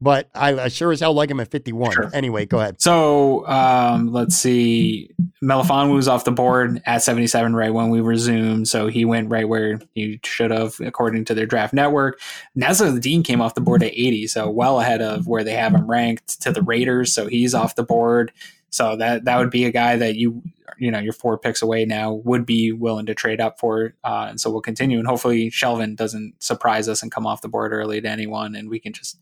[0.00, 1.92] but I, I sure as hell like him at 51.
[1.92, 2.10] Sure.
[2.14, 2.80] Anyway, go ahead.
[2.80, 5.10] So um, let's see.
[5.42, 8.68] Melifon was off the board at 77 right when we resumed.
[8.68, 12.20] So he went right where he should have, according to their draft network.
[12.54, 15.74] Nazar Dean came off the board at 80, so well ahead of where they have
[15.74, 17.14] him ranked to the Raiders.
[17.14, 18.32] So he's off the board.
[18.70, 20.42] So that that would be a guy that you
[20.78, 23.94] you know you're four picks away now would be willing to trade up for.
[24.04, 27.48] Uh, and so we'll continue, and hopefully Shelvin doesn't surprise us and come off the
[27.48, 29.18] board early to anyone, and we can just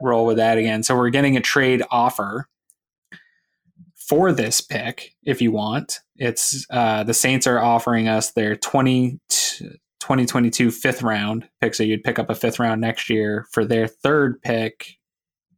[0.00, 0.82] roll with that again.
[0.82, 2.48] So we're getting a trade offer
[3.96, 6.00] for this pick if you want.
[6.16, 11.74] It's uh, the Saints are offering us their 20, 2022 fifth round pick.
[11.74, 14.98] So you'd pick up a fifth round next year for their third pick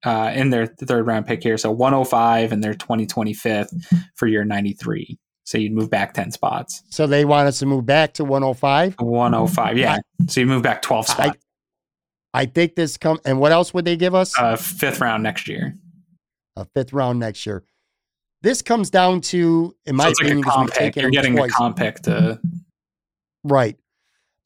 [0.04, 1.58] uh, in their third round pick here.
[1.58, 5.18] So 105 and their 2025th for your 93.
[5.44, 6.82] So you'd move back 10 spots.
[6.90, 8.96] So they want us to move back to 105?
[8.98, 9.98] 105, yeah.
[10.28, 11.38] So you move back 12 spots.
[12.34, 14.38] I, think this come and what else would they give us?
[14.38, 15.76] Uh, fifth round next year.
[16.56, 17.64] A fifth round next year.
[18.42, 21.00] This comes down to, in my so opinion, like a.
[21.00, 21.50] You're getting twice.
[21.50, 22.40] a comp pick to
[23.44, 23.76] right.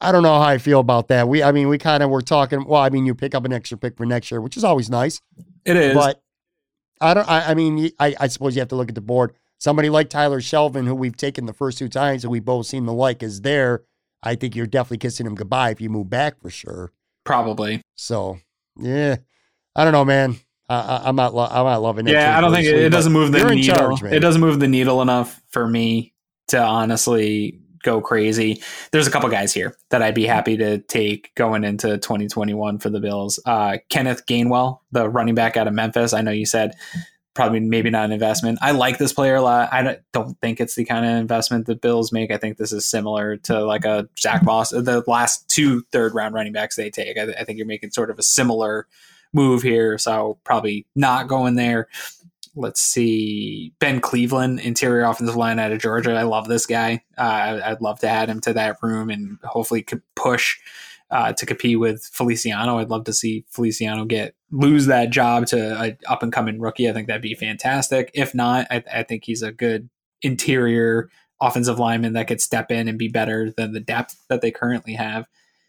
[0.01, 1.29] I don't know how I feel about that.
[1.29, 2.65] We, I mean, we kind of were talking.
[2.65, 4.89] Well, I mean, you pick up an extra pick for next year, which is always
[4.89, 5.21] nice.
[5.65, 6.23] It is, but
[7.01, 7.29] I don't.
[7.29, 9.35] I, I mean, I, I, suppose you have to look at the board.
[9.59, 12.87] Somebody like Tyler Shelvin, who we've taken the first two times and we both seem
[12.87, 13.85] to like, is there.
[14.23, 16.93] I think you're definitely kissing him goodbye if you move back for sure.
[17.31, 17.81] Probably.
[17.95, 18.41] So,
[18.77, 19.17] yeah,
[19.77, 20.35] I don't know, man.
[20.69, 21.33] I, am not.
[21.33, 22.13] Lo- I'm not loving it.
[22.13, 23.97] Yeah, I don't think it, it doesn't move the needle.
[23.97, 26.13] Charge, it doesn't move the needle enough for me
[26.49, 28.63] to honestly go crazy.
[28.91, 32.91] There's a couple guys here that I'd be happy to take going into 2021 for
[32.91, 33.39] the Bills.
[33.47, 36.13] Uh, Kenneth Gainwell, the running back out of Memphis.
[36.13, 36.75] I know you said
[37.41, 38.59] probably maybe not an investment.
[38.61, 39.73] I like this player a lot.
[39.73, 42.31] I don't think it's the kind of investment that Bills make.
[42.31, 46.35] I think this is similar to like a Zack Moss, the last two third round
[46.35, 47.17] running backs they take.
[47.17, 48.87] I, I think you're making sort of a similar
[49.33, 49.97] move here.
[49.97, 51.89] So probably not going there
[52.57, 56.15] let's see, Ben Cleveland, interior offensive line out of Georgia.
[56.15, 57.05] I love this guy.
[57.17, 60.59] Uh, I'd love to add him to that room and hopefully could push
[61.11, 62.79] uh, to compete with Feliciano.
[62.79, 66.89] I'd love to see Feliciano get lose that job to an up and coming rookie.
[66.89, 68.11] I think that'd be fantastic.
[68.15, 69.89] If not, I, I think he's a good
[70.23, 74.51] interior offensive lineman that could step in and be better than the depth that they
[74.51, 75.27] currently have.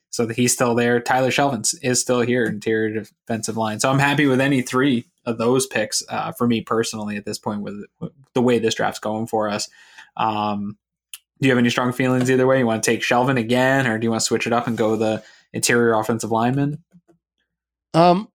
[0.09, 0.99] So that he's still there.
[0.99, 3.79] Tyler Shelvin is still here, interior defensive line.
[3.79, 7.37] So I'm happy with any three of those picks uh, for me personally at this
[7.37, 9.69] point with, with, the way this draft's going for us.
[10.17, 10.77] Um,
[11.41, 12.59] do you have any strong feelings either way?
[12.59, 14.77] You want to take Shelvin again, or do you want to switch it up and
[14.77, 16.83] go the interior offensive lineman?
[17.95, 18.29] Um,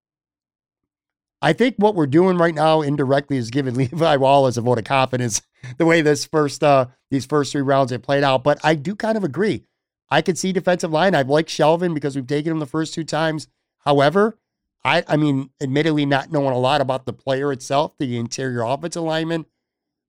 [1.40, 4.84] I think what we're doing right now indirectly is giving Levi Wallace a vote of
[4.84, 5.40] confidence
[5.78, 8.42] the way this first uh these first three rounds have played out.
[8.42, 9.64] But I do kind of agree.
[10.10, 11.14] I could see defensive line.
[11.14, 13.46] I've liked Shelvin because we've taken him the first two times.
[13.78, 14.38] However,
[14.84, 19.02] I, I mean, admittedly, not knowing a lot about the player itself, the interior offensive
[19.02, 19.46] lineman,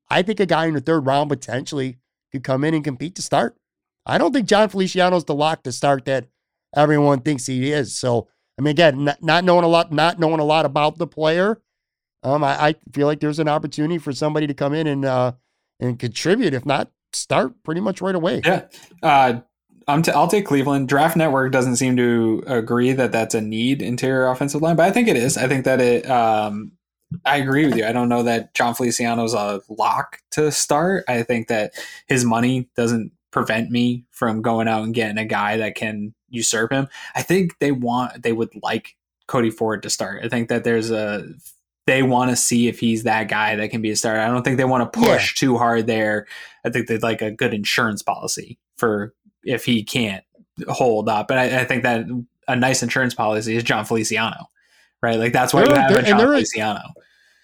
[0.09, 1.97] I think a guy in the third round potentially
[2.37, 3.55] could come in and compete to start.
[4.05, 6.27] I don't think Jon Feliciano's the lock to start that
[6.75, 7.97] everyone thinks he is.
[7.97, 8.27] So,
[8.57, 11.61] I mean, again, not, not knowing a lot, not knowing a lot about the player,
[12.23, 15.33] um, I, I, feel like there's an opportunity for somebody to come in and uh,
[15.79, 18.41] and contribute, if not start pretty much right away.
[18.43, 18.65] Yeah.
[19.03, 19.41] Uh,
[19.87, 20.89] I'm t- I'll take Cleveland.
[20.89, 24.91] Draft Network doesn't seem to agree that that's a need interior offensive line, but I
[24.91, 25.37] think it is.
[25.37, 26.09] I think that it.
[26.09, 26.73] Um,
[27.25, 27.85] I agree with you.
[27.85, 31.05] I don't know that Jon Feliciano's a lock to start.
[31.07, 31.73] I think that
[32.07, 36.71] his money doesn't prevent me from going out and getting a guy that can usurp
[36.71, 36.87] him.
[37.15, 38.95] I think they want they would like
[39.27, 40.23] Cody Ford to start.
[40.23, 41.27] I think that there's a
[41.85, 44.19] they want to see if he's that guy that can be a starter.
[44.19, 45.47] I don't think they want to push yeah.
[45.47, 46.27] too hard there.
[46.65, 50.23] I think they'd like a good insurance policy for if he can't
[50.67, 51.31] hold up.
[51.31, 52.05] And I, I think that
[52.47, 54.49] a nice insurance policy is Jon Feliciano,
[55.01, 55.17] right?
[55.17, 56.81] Like that's why they're, you have a Jon Feliciano.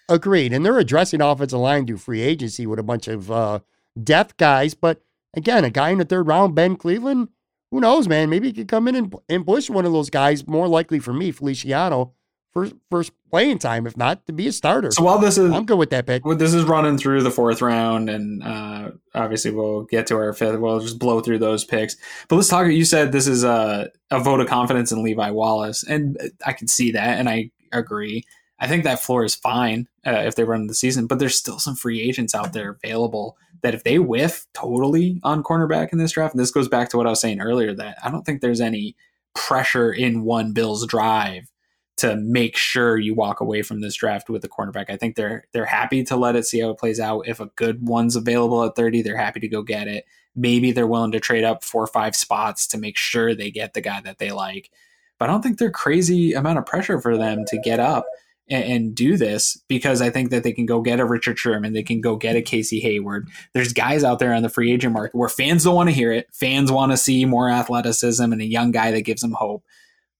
[0.08, 0.52] Agreed.
[0.52, 3.60] And they're addressing offensive line to free agency with a bunch of uh,
[4.02, 4.74] depth guys.
[4.74, 5.02] But
[5.34, 7.28] again, a guy in the third round, Ben Cleveland,
[7.70, 8.30] who knows, man?
[8.30, 10.46] Maybe he could come in and, and push one of those guys.
[10.46, 12.12] More likely for me, Feliciano,
[12.54, 14.90] first first playing time, if not to be a starter.
[14.92, 16.22] So while this is, I'm good with that pick.
[16.24, 20.58] This is running through the fourth round, and uh, obviously we'll get to our fifth.
[20.58, 21.96] We'll just blow through those picks.
[22.28, 22.66] But let's talk.
[22.68, 26.68] You said this is a a vote of confidence in Levi Wallace, and I can
[26.68, 28.24] see that, and I agree.
[28.60, 31.58] I think that floor is fine uh, if they run the season, but there's still
[31.58, 36.12] some free agents out there available that if they whiff totally on cornerback in this
[36.12, 38.40] draft, and this goes back to what I was saying earlier, that I don't think
[38.40, 38.94] there's any
[39.34, 41.50] pressure in one Bills drive
[41.96, 44.86] to make sure you walk away from this draft with a cornerback.
[44.88, 47.28] I think they're they're happy to let it see how it plays out.
[47.28, 50.04] If a good one's available at 30, they're happy to go get it.
[50.34, 53.74] Maybe they're willing to trade up four or five spots to make sure they get
[53.74, 54.70] the guy that they like.
[55.18, 58.06] But I don't think they're crazy amount of pressure for them to get up
[58.48, 61.72] and, and do this because I think that they can go get a Richard Sherman,
[61.72, 63.28] they can go get a Casey Hayward.
[63.52, 66.12] There's guys out there on the free agent market where fans don't want to hear
[66.12, 66.26] it.
[66.32, 69.64] Fans want to see more athleticism and a young guy that gives them hope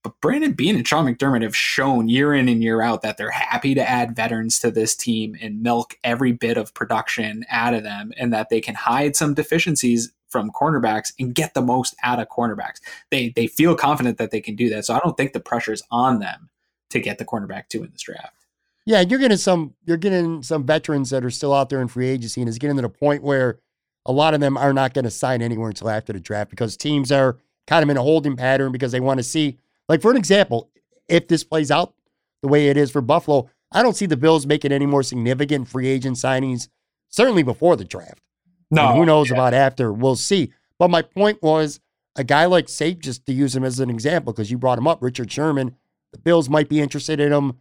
[0.05, 3.31] but Brandon Beane and Sean McDermott have shown year in and year out that they're
[3.31, 7.81] happy to add veterans to this team and milk every bit of production out of
[7.81, 12.19] them, and that they can hide some deficiencies from cornerbacks and get the most out
[12.19, 12.81] of cornerbacks.
[13.09, 14.85] They they feel confident that they can do that.
[14.85, 16.51] So I don't think the pressure's on them
[16.91, 18.45] to get the cornerback two in this draft.
[18.85, 22.09] Yeah, you're getting some you're getting some veterans that are still out there in free
[22.09, 23.59] agency and is getting to the point where
[24.05, 26.77] a lot of them are not going to sign anywhere until after the draft because
[26.77, 29.57] teams are kind of in a holding pattern because they want to see
[29.87, 30.69] like, for an example,
[31.07, 31.93] if this plays out
[32.41, 35.67] the way it is for Buffalo, I don't see the Bills making any more significant
[35.67, 36.69] free agent signings,
[37.09, 38.21] certainly before the draft.
[38.71, 39.35] No, And who knows yeah.
[39.35, 39.91] about after?
[39.91, 40.51] We'll see.
[40.79, 41.79] But my point was
[42.15, 44.87] a guy like Safe, just to use him as an example, because you brought him
[44.87, 45.75] up, Richard Sherman,
[46.11, 47.59] the Bills might be interested in him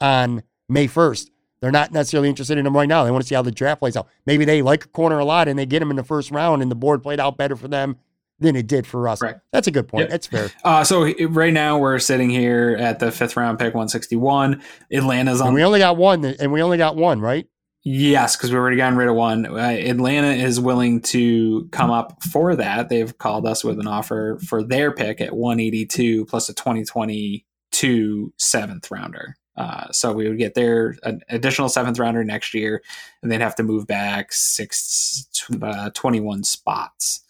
[0.00, 1.30] on May 1st.
[1.60, 3.04] They're not necessarily interested in him right now.
[3.04, 4.08] They want to see how the draft plays out.
[4.26, 6.62] Maybe they like a corner a lot and they get him in the first round
[6.62, 7.96] and the board played out better for them
[8.38, 9.22] than it did for us.
[9.22, 9.36] Right.
[9.52, 10.06] That's a good point.
[10.06, 10.10] Yeah.
[10.10, 10.50] That's fair.
[10.64, 14.60] Uh, so right now we're sitting here at the fifth round pick, 161.
[14.92, 17.46] Atlanta's on And we only got one, and we only got one, right?
[17.88, 19.46] Yes, because we've already gotten rid of one.
[19.46, 22.88] Uh, Atlanta is willing to come up for that.
[22.88, 28.90] They've called us with an offer for their pick at 182 plus a 2022 seventh
[28.90, 29.36] rounder.
[29.56, 32.82] Uh, so we would get their an additional seventh rounder next year,
[33.22, 35.28] and they'd have to move back six,
[35.62, 37.22] uh, 21 spots.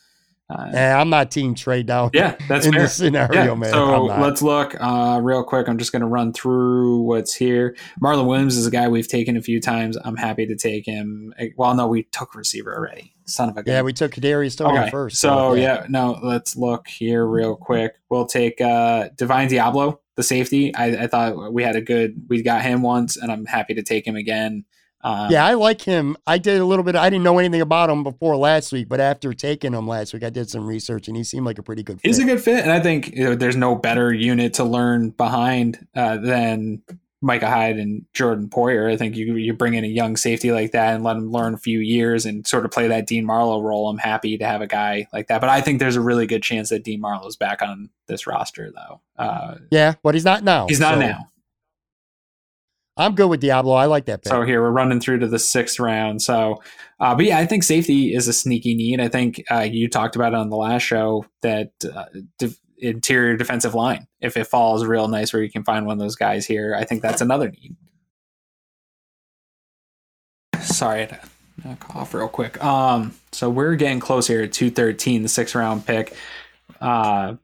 [0.49, 2.83] Uh, Eh, I'm not team trade down yeah, that's in fair.
[2.83, 3.71] this scenario, Yeah, man.
[3.71, 5.69] so let's look uh, real quick.
[5.69, 7.77] I'm just going to run through what's here.
[8.01, 9.97] Marlon Williams is a guy we've taken a few times.
[10.05, 11.35] I'm happy to take him.
[11.39, 13.13] Eh, Well, no, we took receiver already.
[13.25, 13.75] Son of a gun.
[13.75, 14.91] yeah, we took Kadarius Toney okay.
[14.91, 15.17] first.
[15.19, 17.95] So yeah, no, let's look here real quick.
[18.09, 20.73] We'll take uh, Divine Deablo, the safety.
[20.77, 22.23] I, I thought we had a good.
[22.29, 24.65] We got him once, and I'm happy to take him again.
[25.07, 26.17] Um, Yeah, I like him.
[26.27, 26.97] I did a little bit.
[26.97, 30.25] I didn't know anything about him before last week, but after taking him last week,
[30.25, 32.09] I did some research, and he seemed like a pretty good fit.
[32.09, 35.11] He's a good fit, and I think you know, there's no better unit to learn
[35.11, 36.83] behind uh, than
[37.23, 38.93] Micah Hyde and Jordan Poyer.
[38.93, 41.55] I think you you bring in a young safety like that and let him learn
[41.55, 43.89] a few years and sort of play that Dean Marlowe role.
[43.89, 46.43] I'm happy to have a guy like that, but I think there's a really good
[46.43, 49.01] chance that Dean Marlowe's back on this roster, though.
[49.17, 50.67] Uh, yeah, but he's not now.
[50.67, 51.31] he's not so now.
[52.97, 53.77] I'm good with Deablo.
[53.77, 54.31] I like that pick.
[54.31, 56.23] So here we're running through to the sixth round.
[56.23, 56.63] So,
[56.99, 59.01] uh, but yeah, I think safety is a sneaky need.
[59.01, 62.07] I think uh, you talked about it on the last show that uh,
[62.39, 65.99] de- interior defensive line, if it falls real nice where you can find one of
[65.99, 67.77] those guys here, I think that's another need.
[70.63, 71.21] Sorry, I
[71.63, 72.63] had to cough real quick.
[72.65, 76.17] Um, so we're getting close here at 213, the sixth round pick.
[76.81, 77.35] Uh,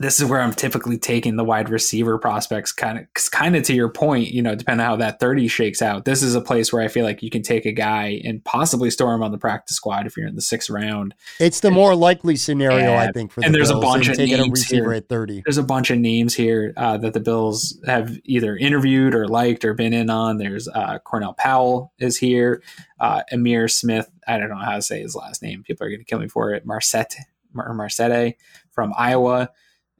[0.00, 3.74] this is where I'm typically taking the wide receiver prospects kind of kind of to
[3.74, 6.06] your point, you know, depending on how that 30 shakes out.
[6.06, 8.90] This is a place where I feel like you can take a guy and possibly
[8.90, 11.14] store him on the practice squad if you're in the sixth round.
[11.38, 14.36] it's the more likely scenario, I think, for the and there's a bunch of taking
[14.36, 14.94] a names receiver here.
[14.94, 15.42] at 30.
[15.44, 19.66] There's a bunch of names here uh, that the Bills have either interviewed or liked
[19.66, 20.38] or been in on.
[20.38, 22.62] There's uh, Cornell Powell is here.
[22.98, 25.62] Uh, Ihmir Smith, I don't know how to say his last name.
[25.62, 26.64] People are going to kill me for it.
[26.64, 27.16] Marsette,
[27.52, 28.36] Mar- Marsette
[28.70, 29.50] from Iowa.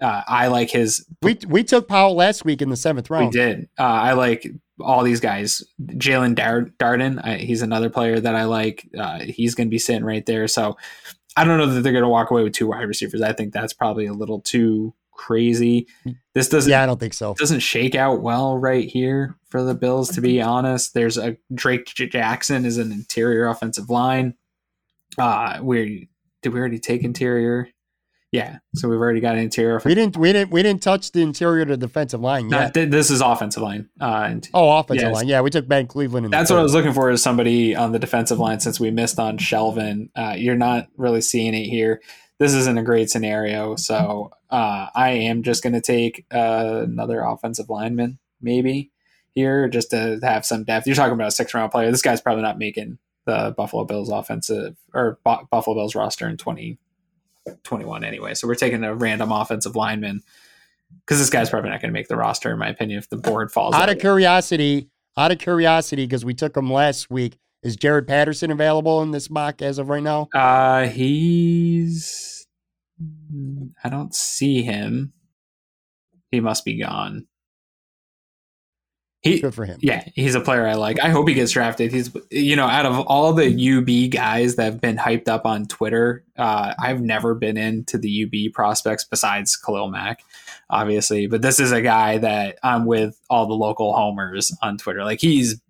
[0.00, 3.26] Uh, I like his We we took Powell last week in the seventh round.
[3.26, 3.68] We did.
[3.78, 4.46] Uh, I like
[4.80, 5.62] all these guys.
[5.82, 8.88] Jaelon Dar- Darden, I, he's another player that I like.
[8.98, 10.48] Uh, he's going to be sitting right there.
[10.48, 10.76] So
[11.36, 13.20] I don't know that they're going to walk away with two wide receivers.
[13.20, 15.86] I think that's probably a little too crazy.
[16.34, 17.34] This doesn't Yeah, I don't think so.
[17.34, 20.08] doesn't shake out well right here for the Bills.
[20.12, 24.32] To be honest, there's a Drake J- Jackson is an interior offensive line.
[25.18, 26.08] Uh, we
[26.42, 27.68] did we already take interior?
[28.32, 29.80] Yeah, so we've already got an interior.
[29.84, 32.60] We didn't we didn't we didn't touch the interior to the defensive line yet.
[32.60, 33.88] Not- th- this is offensive line.
[34.00, 35.26] Uh, and oh, offensive line.
[35.26, 36.32] Yeah, we took Ben Cleveland.
[36.32, 39.18] That's what I was looking for is somebody on the defensive line since we missed
[39.18, 40.10] on Shelvin.
[40.14, 42.00] Uh, you're not really seeing it here.
[42.38, 43.74] This isn't a great scenario.
[43.76, 48.92] So uh, I am just going to take uh, another offensive lineman maybe
[49.32, 50.86] here just to have some depth.
[50.86, 51.90] You're talking about a six round player.
[51.90, 56.36] This guy's probably not making the Buffalo Bills offensive or Bu- Buffalo Bills roster in
[57.46, 58.34] 2021 anyway.
[58.34, 60.22] So we're taking a random offensive lineman
[61.04, 63.16] because this guy's probably not going to make the roster, in my opinion, if the
[63.16, 67.38] board falls out that of curiosity, out of curiosity, because we took him last week.
[67.62, 70.28] Is Jaret Patterson available in this mock as of right now?
[70.34, 72.46] Uh, he's.
[73.84, 75.12] I don't see him.
[76.30, 77.26] He must be gone.
[79.22, 79.78] He, Good for him.
[79.82, 80.98] yeah, he's a player I like.
[80.98, 81.92] I hope he gets drafted.
[81.92, 85.66] He's, you know, out of all the UB guys that have been hyped up on
[85.66, 90.22] Twitter, uh, I've never been into the UB prospects besides Khalil Mack,
[90.70, 91.26] obviously.
[91.26, 95.04] But this is a guy that I'm with all the local homers on Twitter.
[95.04, 95.60] Like he's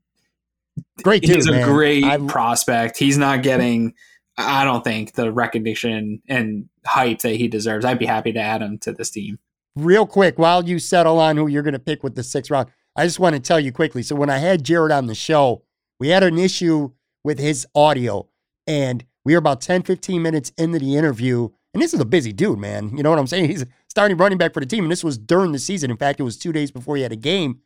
[1.03, 1.67] Great dude, he's a man.
[1.69, 2.99] great I- prospect.
[2.99, 3.95] He's not getting,
[4.39, 7.85] I don't think, the recognition and hype that he deserves.
[7.85, 9.39] I'd be happy to add him to this team.
[9.75, 12.69] real quick, while you settle on who you're going to pick with the sixth round,
[12.97, 14.03] I just want to tell you quickly.
[14.03, 15.63] So when I had Jaret on the show,
[15.99, 16.91] we had an issue
[17.25, 18.29] with his audio,
[18.67, 21.49] and we were about 10, 15 minutes into the interview.
[21.73, 22.97] And this is a busy dude, man.
[22.97, 23.49] You know what I'm saying?
[23.49, 25.91] He's starting running back for the team, and this was during the season.
[25.91, 27.61] In fact, it was two days before he had a game,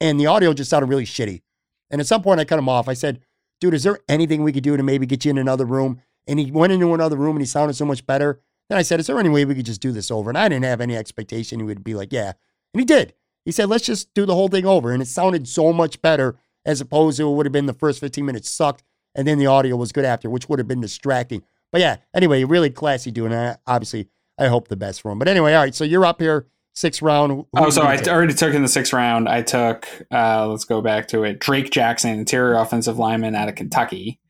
[0.00, 1.42] and the audio just sounded really shitty.
[1.90, 2.88] And at some point, I cut him off.
[2.88, 3.20] I said,
[3.60, 6.38] "Dude, is there anything we could do to maybe get you in another room?" And
[6.38, 8.40] he went into another room, and he sounded so much better.
[8.68, 10.30] Then I said, Is there any way we could just do this over?
[10.30, 12.32] And I didn't have any expectation he would be like, Yeah.
[12.74, 13.14] And he did.
[13.48, 14.92] He said, let's just do the whole thing over.
[14.92, 17.98] And it sounded so much better as opposed to it would have been the first
[17.98, 18.82] 15 minutes sucked
[19.14, 21.42] and then the audio was good after, which would have been distracting.
[21.72, 23.62] But yeah, anyway, really classy doing that.
[23.66, 25.18] Obviously, I hope the best for him.
[25.18, 25.74] But anyway, all right.
[25.74, 27.32] So you're up here, sixth round.
[27.32, 28.08] Who Oh, so I take?
[28.08, 29.30] already took in the sixth round.
[29.30, 33.54] I took, uh, let's go back to it, Drake Jackson, interior offensive lineman out of
[33.54, 34.20] Kentucky.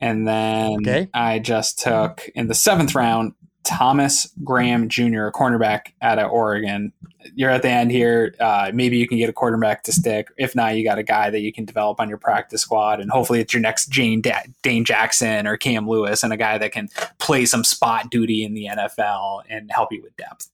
[0.00, 1.08] And then Okay.
[1.12, 3.32] I just took in the seventh round
[3.64, 6.92] Thomas Graham Jr., a cornerback out of Oregon.
[7.34, 8.34] You're at the end here.
[8.38, 10.28] Uh, maybe you can get a quarterback to stick.
[10.36, 13.10] If not, you got a guy that you can develop on your practice squad, and
[13.10, 16.72] hopefully it's your next Jane da- Dane Jackson or Cam Lewis, and a guy that
[16.72, 16.88] can
[17.18, 20.50] play some spot duty in the NFL and help you with depth.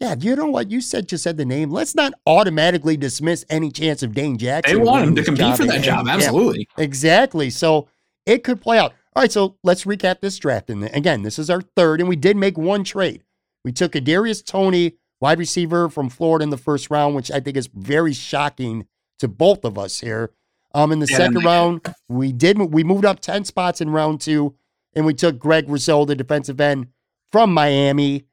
[0.00, 0.68] Yeah, you know what?
[0.68, 1.70] You said just said the name.
[1.70, 4.76] Let's not automatically dismiss any chance of Dane Jackson.
[4.76, 6.68] They want him to compete for that And- job, yeah, absolutely.
[6.76, 7.50] exactly.
[7.50, 7.86] So
[8.26, 8.94] it could play out.
[9.14, 10.70] All right, so let's recap this draft.
[10.70, 13.24] And again, this is our third, and we did make one trade.
[13.64, 17.40] We took a Darius Toney, wide receiver from Florida in the first round, which I
[17.40, 18.86] think is very shocking
[19.18, 20.32] to both of us here.
[20.74, 24.22] Um, in the Yeah, second round, we did we moved up ten spots in round
[24.22, 24.54] two,
[24.94, 26.86] and we took Greg Rousseau, the defensive end
[27.30, 28.24] from Miami.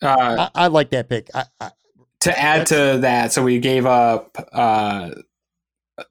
[0.00, 1.28] Uh, I, I like that pick.
[1.34, 1.70] I, I,
[2.20, 5.10] to add to that, so we gave up uh,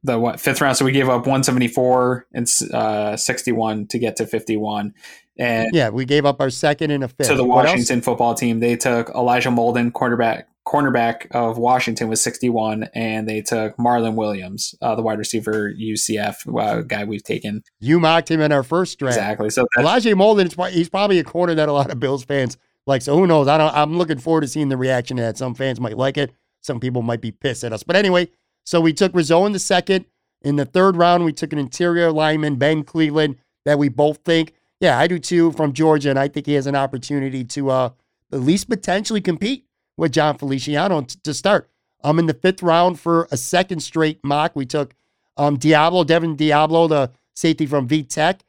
[0.04, 0.78] the fifth round.
[0.78, 4.94] So we gave up 174 and uh, 61 to get to 51.
[5.40, 7.28] And yeah, we gave up our second and a fifth.
[7.28, 12.90] to the Washington football team, they took Elijah Molden, quarterback cornerback of Washington, was 61,
[12.94, 17.64] and they took Marlon Williams, uh, the wide receiver UCF uh, guy we've taken.
[17.80, 19.18] You mocked him in our first draft.
[19.18, 19.50] Exactly.
[19.50, 23.02] So Elijah Molden, is he's probably a corner that a lot of Bills fans like.
[23.02, 23.48] So who knows?
[23.48, 23.74] I don't.
[23.74, 25.38] I'm looking forward to seeing the reaction to that.
[25.38, 26.34] Some fans might like it.
[26.62, 27.84] Some people might be pissed at us.
[27.84, 28.28] But anyway,
[28.68, 30.04] so we took Rizzo in the second.
[30.42, 34.56] In the third round, we took an interior lineman, Ben Cleveland, that we both think,
[34.82, 37.90] yeah, I do too, from Georgia, and I think he has an opportunity to uh,
[38.34, 39.66] at least potentially compete
[39.96, 41.70] with Jon Feliciano t- to start.
[42.04, 44.94] Um, in the fifth round for a second straight mock, we took
[45.38, 48.42] um Deablo, Devin Deablo, the safety from VTech,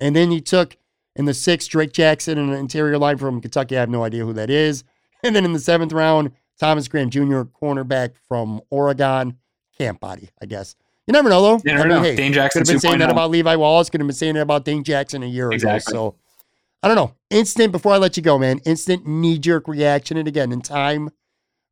[0.00, 0.78] and then you took
[1.14, 3.76] in the sixth Drake Jackson, an interior line from Kentucky.
[3.76, 4.82] I have no idea who that is.
[5.24, 6.30] And then in the seventh round,
[6.60, 9.36] Thomas Graham Jr., cornerback from Oregon,
[9.78, 10.74] camp body, I guess.
[11.06, 11.56] You never know though.
[11.64, 12.02] You never I mean, know.
[12.02, 13.88] hey, Dane Jackson could have been saying that about Levi Wallace.
[13.88, 15.92] Could have been saying that about Dane Jackson a year Exactly.
[15.92, 16.10] ago.
[16.10, 16.14] So
[16.82, 17.14] I don't know.
[17.30, 18.58] Instant before I let you go, man.
[18.66, 20.16] Instant knee jerk reaction.
[20.18, 21.10] And again, in time,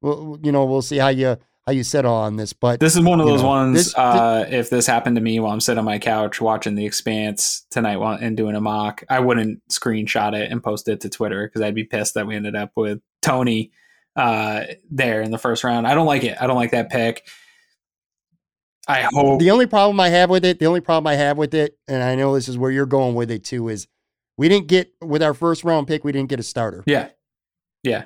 [0.00, 2.52] we'll, you know, we'll see how you how you settle on this.
[2.52, 3.74] But This is one of those know, ones.
[3.76, 6.86] this- uh, if this happened to me while I'm sitting on my couch watching The
[6.86, 11.08] Expanse tonight while, and doing a mock, I wouldn't screenshot it and post it to
[11.10, 13.72] Twitter because I'd be pissed that we ended up with Toney
[14.14, 15.86] uh, there in the first round.
[15.88, 16.36] I don't like it.
[16.40, 17.26] I don't like that pick.
[18.88, 19.40] I hope.
[19.40, 22.02] the only problem I have with it, the only problem I have with it, and
[22.02, 23.88] I know this is where you're going with it too, is
[24.36, 26.84] we didn't get with our first round pick, we didn't get a starter.
[26.86, 27.08] yeah,
[27.82, 28.04] yeah.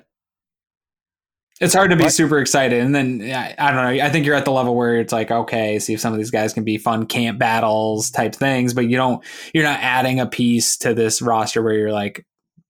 [1.61, 3.21] It's hard to be super excited, and then
[3.59, 4.03] I don't know.
[4.03, 6.31] I think you're at the level where it's like, okay, see if some of these
[6.31, 9.23] guys can be fun camp battles type things, but you don't.
[9.53, 12.25] You're not adding a piece to this roster where you're like,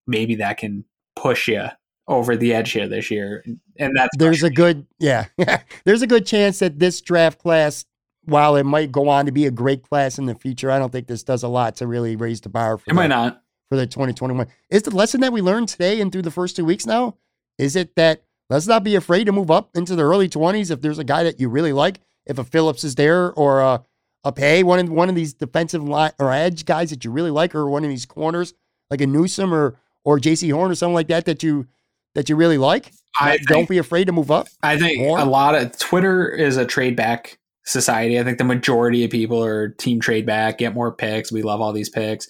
[0.07, 0.83] maybe that can
[1.15, 1.67] push you
[2.09, 3.45] over the edge here this year,
[3.77, 5.27] and that's There's a good, yeah,
[5.85, 7.85] there's a good chance that this draft class,
[8.31, 10.91] while it might go on to be a great class in the future, I don't
[10.91, 13.43] think this does a lot to really raise the bar for it might not.
[13.69, 14.47] for the 2021.
[14.69, 17.17] Is the lesson that we learned today and through the first two weeks now?
[17.57, 20.81] Is it that let's not be afraid to move up into the early 20s if
[20.81, 23.83] there's a guy that you really like, if a Phillips is there or a,
[24.23, 27.31] a Paye, one of one of these defensive line or edge guys that you really
[27.31, 28.53] like, or one of these corners
[28.89, 31.67] like a Newsome or or Jaycee Horn or something like that that you
[32.15, 32.91] that you really like.
[33.19, 34.47] I Don't think, be afraid to move up.
[34.63, 38.19] I think a lot of Twitter is a trade back society.
[38.19, 41.31] I think the majority of people are team trade back, get more picks.
[41.31, 42.27] We love all these picks.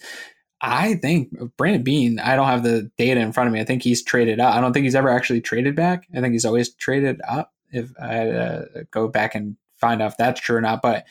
[0.62, 3.60] I think Brandon Beane, I don't have the data in front of me.
[3.60, 4.54] I think he's traded up.
[4.56, 6.08] I don't think he's ever actually traded back.
[6.16, 7.52] I think he's always traded up.
[7.72, 11.06] If I uh, go back and find out if that's true or not, but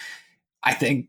[0.62, 1.09] I think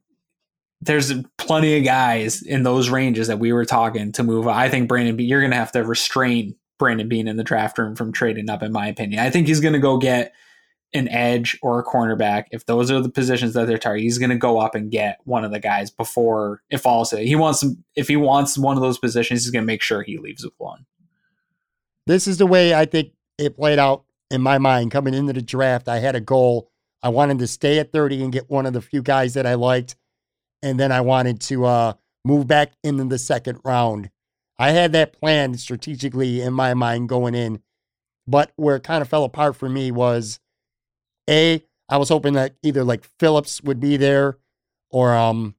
[0.81, 4.47] there's plenty of guys in those ranges that we were talking to move.
[4.47, 7.77] I think Brandon Beane, you're going to have to restrain Brandon Beane in the draft
[7.77, 9.19] room from trading up, in my opinion.
[9.19, 10.33] I think he's going to go get
[10.93, 12.45] an edge or a cornerback.
[12.51, 15.19] If those are the positions that they're targeting, he's going to go up and get
[15.23, 17.11] one of the guys before it falls.
[17.11, 17.63] to He wants
[17.95, 20.53] if he wants one of those positions, he's going to make sure he leaves with
[20.57, 20.85] one.
[22.07, 25.41] This is the way I think it played out in my mind coming into the
[25.41, 25.87] draft.
[25.87, 26.69] I had a goal.
[27.03, 29.55] I wanted to stay at 30 and get one of the few guys that I
[29.55, 29.95] liked.
[30.61, 31.93] And then I wanted to uh,
[32.23, 34.09] move back into the second round.
[34.59, 37.61] I had that plan strategically in my mind going in.
[38.27, 40.39] But where it kind of fell apart for me was
[41.29, 44.37] A, I was hoping that either like Phillips would be there
[44.89, 45.55] or um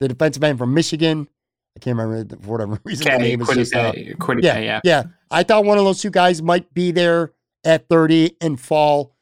[0.00, 1.28] the defensive end from Michigan.
[1.76, 3.04] I can't remember the- for whatever reason.
[3.10, 4.80] the name is just, uh, Kwity, yeah, yeah.
[4.84, 5.02] yeah.
[5.30, 7.32] I thought one of those two guys might be there
[7.64, 9.16] at 30 and fall.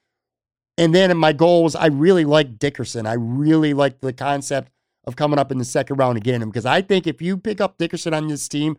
[0.79, 3.07] And then my goal was I really like Dickerson.
[3.07, 4.71] I really like the concept
[5.05, 7.61] of coming up in the second round again him because I think if you pick
[7.61, 8.77] up Dickerson on this team,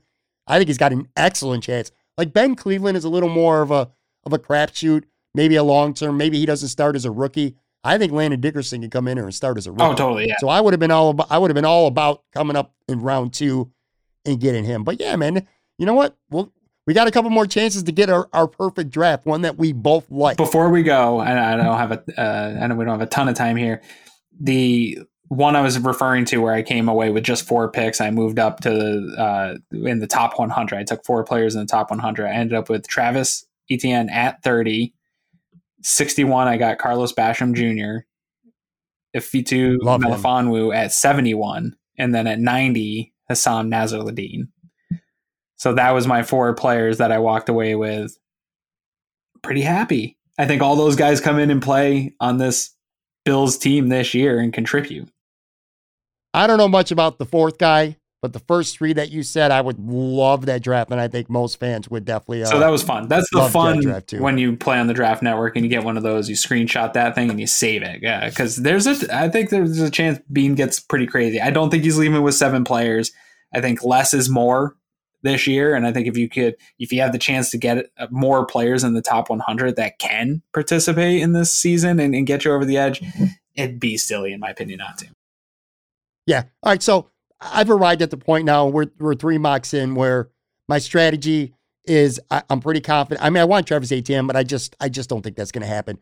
[0.48, 1.92] I think he's got an excellent chance.
[2.18, 3.90] Like Ben Cleveland is a little more of a
[4.26, 5.04] of a crapshoot,
[5.34, 6.18] maybe a long term.
[6.18, 7.56] Maybe he doesn't start as a rookie.
[7.84, 9.84] I think Landon Dickerson can come in here and start as a rookie.
[9.84, 10.28] Oh, totally.
[10.28, 10.38] Yeah.
[10.40, 12.74] So I would have been all about I would have been all about coming up
[12.88, 13.72] in round two
[14.26, 14.84] and getting him.
[14.84, 15.46] But yeah, man,
[15.78, 16.16] you know what?
[16.30, 16.52] Well,
[16.86, 19.72] we got a couple more chances to get our, our perfect draft, one that we
[19.72, 20.38] both like.
[20.38, 23.10] Before we go, and I don't have a, uh, I know we don't have a
[23.10, 23.82] ton of time here.
[24.40, 25.00] The
[25.30, 28.38] one I was referring to where I came away with just four picks, I moved
[28.38, 30.78] up to uh, in the top 100.
[30.78, 32.28] I took four players in the top 100.
[32.28, 34.94] I ended up with Travis Etienne at 30.
[35.84, 38.06] 61, I got Carlos Basham Jr.
[39.16, 41.76] Ifeatu Melifonwu at 71.
[41.98, 44.48] And then at 90, Hamsah Nasirildeen.
[45.58, 48.18] So that was my four players that I walked away with.
[49.42, 50.18] Pretty happy.
[50.38, 52.76] I think all those guys come in and play on this
[53.26, 55.10] Bills team this year and contribute.
[56.34, 59.52] I don't know much about the fourth guy, but the first three that you said,
[59.52, 62.44] I would love that draft, and I think most fans would definitely.
[62.44, 63.10] Uh, so that was fun.
[63.10, 65.98] That's the fun that when you play on the draft network and you get one
[65.98, 66.30] of those.
[66.30, 68.00] You screenshot that thing and you save it.
[68.02, 69.14] Yeah, because there's a.
[69.14, 71.42] I think there's a chance Beane gets pretty crazy.
[71.42, 73.12] I don't think he's leaving with seven players.
[73.54, 74.78] I think less is more
[75.22, 77.88] this year, and I think if you could, if you have the chance to get
[77.98, 82.26] uh, more players in the top 100 that can participate in this season and, and
[82.26, 83.04] get you over the edge,
[83.54, 85.08] it'd be silly, in my opinion, not to.
[86.26, 86.44] Yeah.
[86.62, 86.82] All right.
[86.82, 87.10] So
[87.52, 88.68] I've arrived at the point now.
[88.68, 90.30] We're we're three mocks in where
[90.68, 91.54] my strategy
[91.86, 93.26] is I, am pretty confident.
[93.26, 95.64] I mean, I want Travis Etienne, but I just I just don't think that's going
[95.64, 96.00] to happen.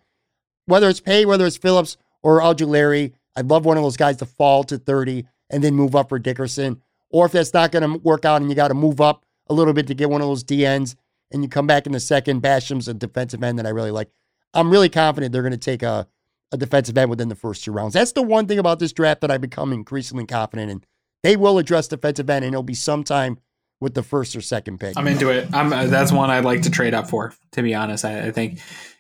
[0.66, 4.26] Whether it's Paye, whether it's Phillips or Ojulari, I'd love one of those guys to
[4.26, 6.82] fall to 30 and then move up for Dickerson.
[7.10, 9.54] Or if that's not going to work out and you got to move up a
[9.54, 10.96] little bit to get one of those DNs
[11.32, 14.10] and you come back in the second, Basham's a defensive end that I really like.
[14.54, 16.08] I'm really confident they're going to take a,
[16.52, 17.94] a defensive end within the first two rounds.
[17.94, 20.84] That's the one thing about this draft that I become increasingly confident in.
[21.24, 23.40] They will address defensive end and it'll be sometime
[23.80, 24.94] with the first or second pick.
[24.98, 25.48] I'm into it.
[25.54, 28.06] I'm, uh, that's one I'd like to trade up for, to be honest.
[28.06, 28.60] I, I think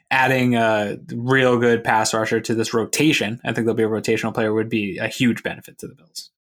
[0.10, 4.34] adding a real good pass rusher to this rotation, I think there'll be a rotational
[4.34, 6.32] player, would be a huge benefit to the Bills.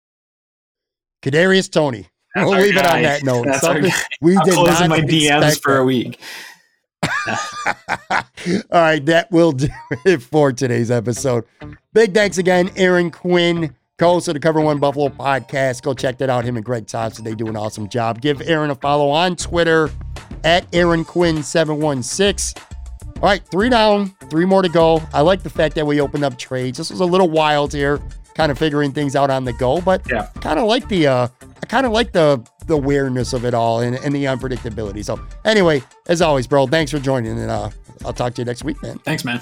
[1.21, 2.07] Kadarius Toney.
[2.35, 2.81] That's we'll leave guy.
[2.81, 3.45] it on that note.
[4.21, 6.19] we I'm did closing not my DMs for a week.
[8.71, 9.67] All right, that will do
[10.05, 11.45] it for today's episode.
[11.93, 15.83] Big thanks again, Aaron Quinn, co-host of the Cover One Buffalo podcast.
[15.83, 16.43] Go check that out.
[16.43, 18.19] Him and Greg Thompson, they do an awesome job.
[18.19, 19.91] Give Aaron a follow on Twitter
[20.43, 22.55] at Aaron Quinn seven one six.
[23.17, 25.03] All right, three down, three more to go.
[25.13, 26.79] I like the fact that we opened up trades.
[26.79, 28.01] This was a little wild here
[28.33, 29.79] kind of figuring things out on the go.
[29.81, 30.29] But yeah.
[30.39, 31.27] kind of like the uh,
[31.61, 35.05] I kind of like the the weirdness of it all and, and the unpredictability.
[35.05, 37.69] So anyway, as always, bro, thanks for joining, and uh,
[38.03, 38.97] I'll talk to you next week, man.
[38.97, 39.41] Thanks, man.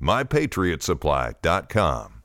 [0.00, 2.19] MyPatriotSupply.com.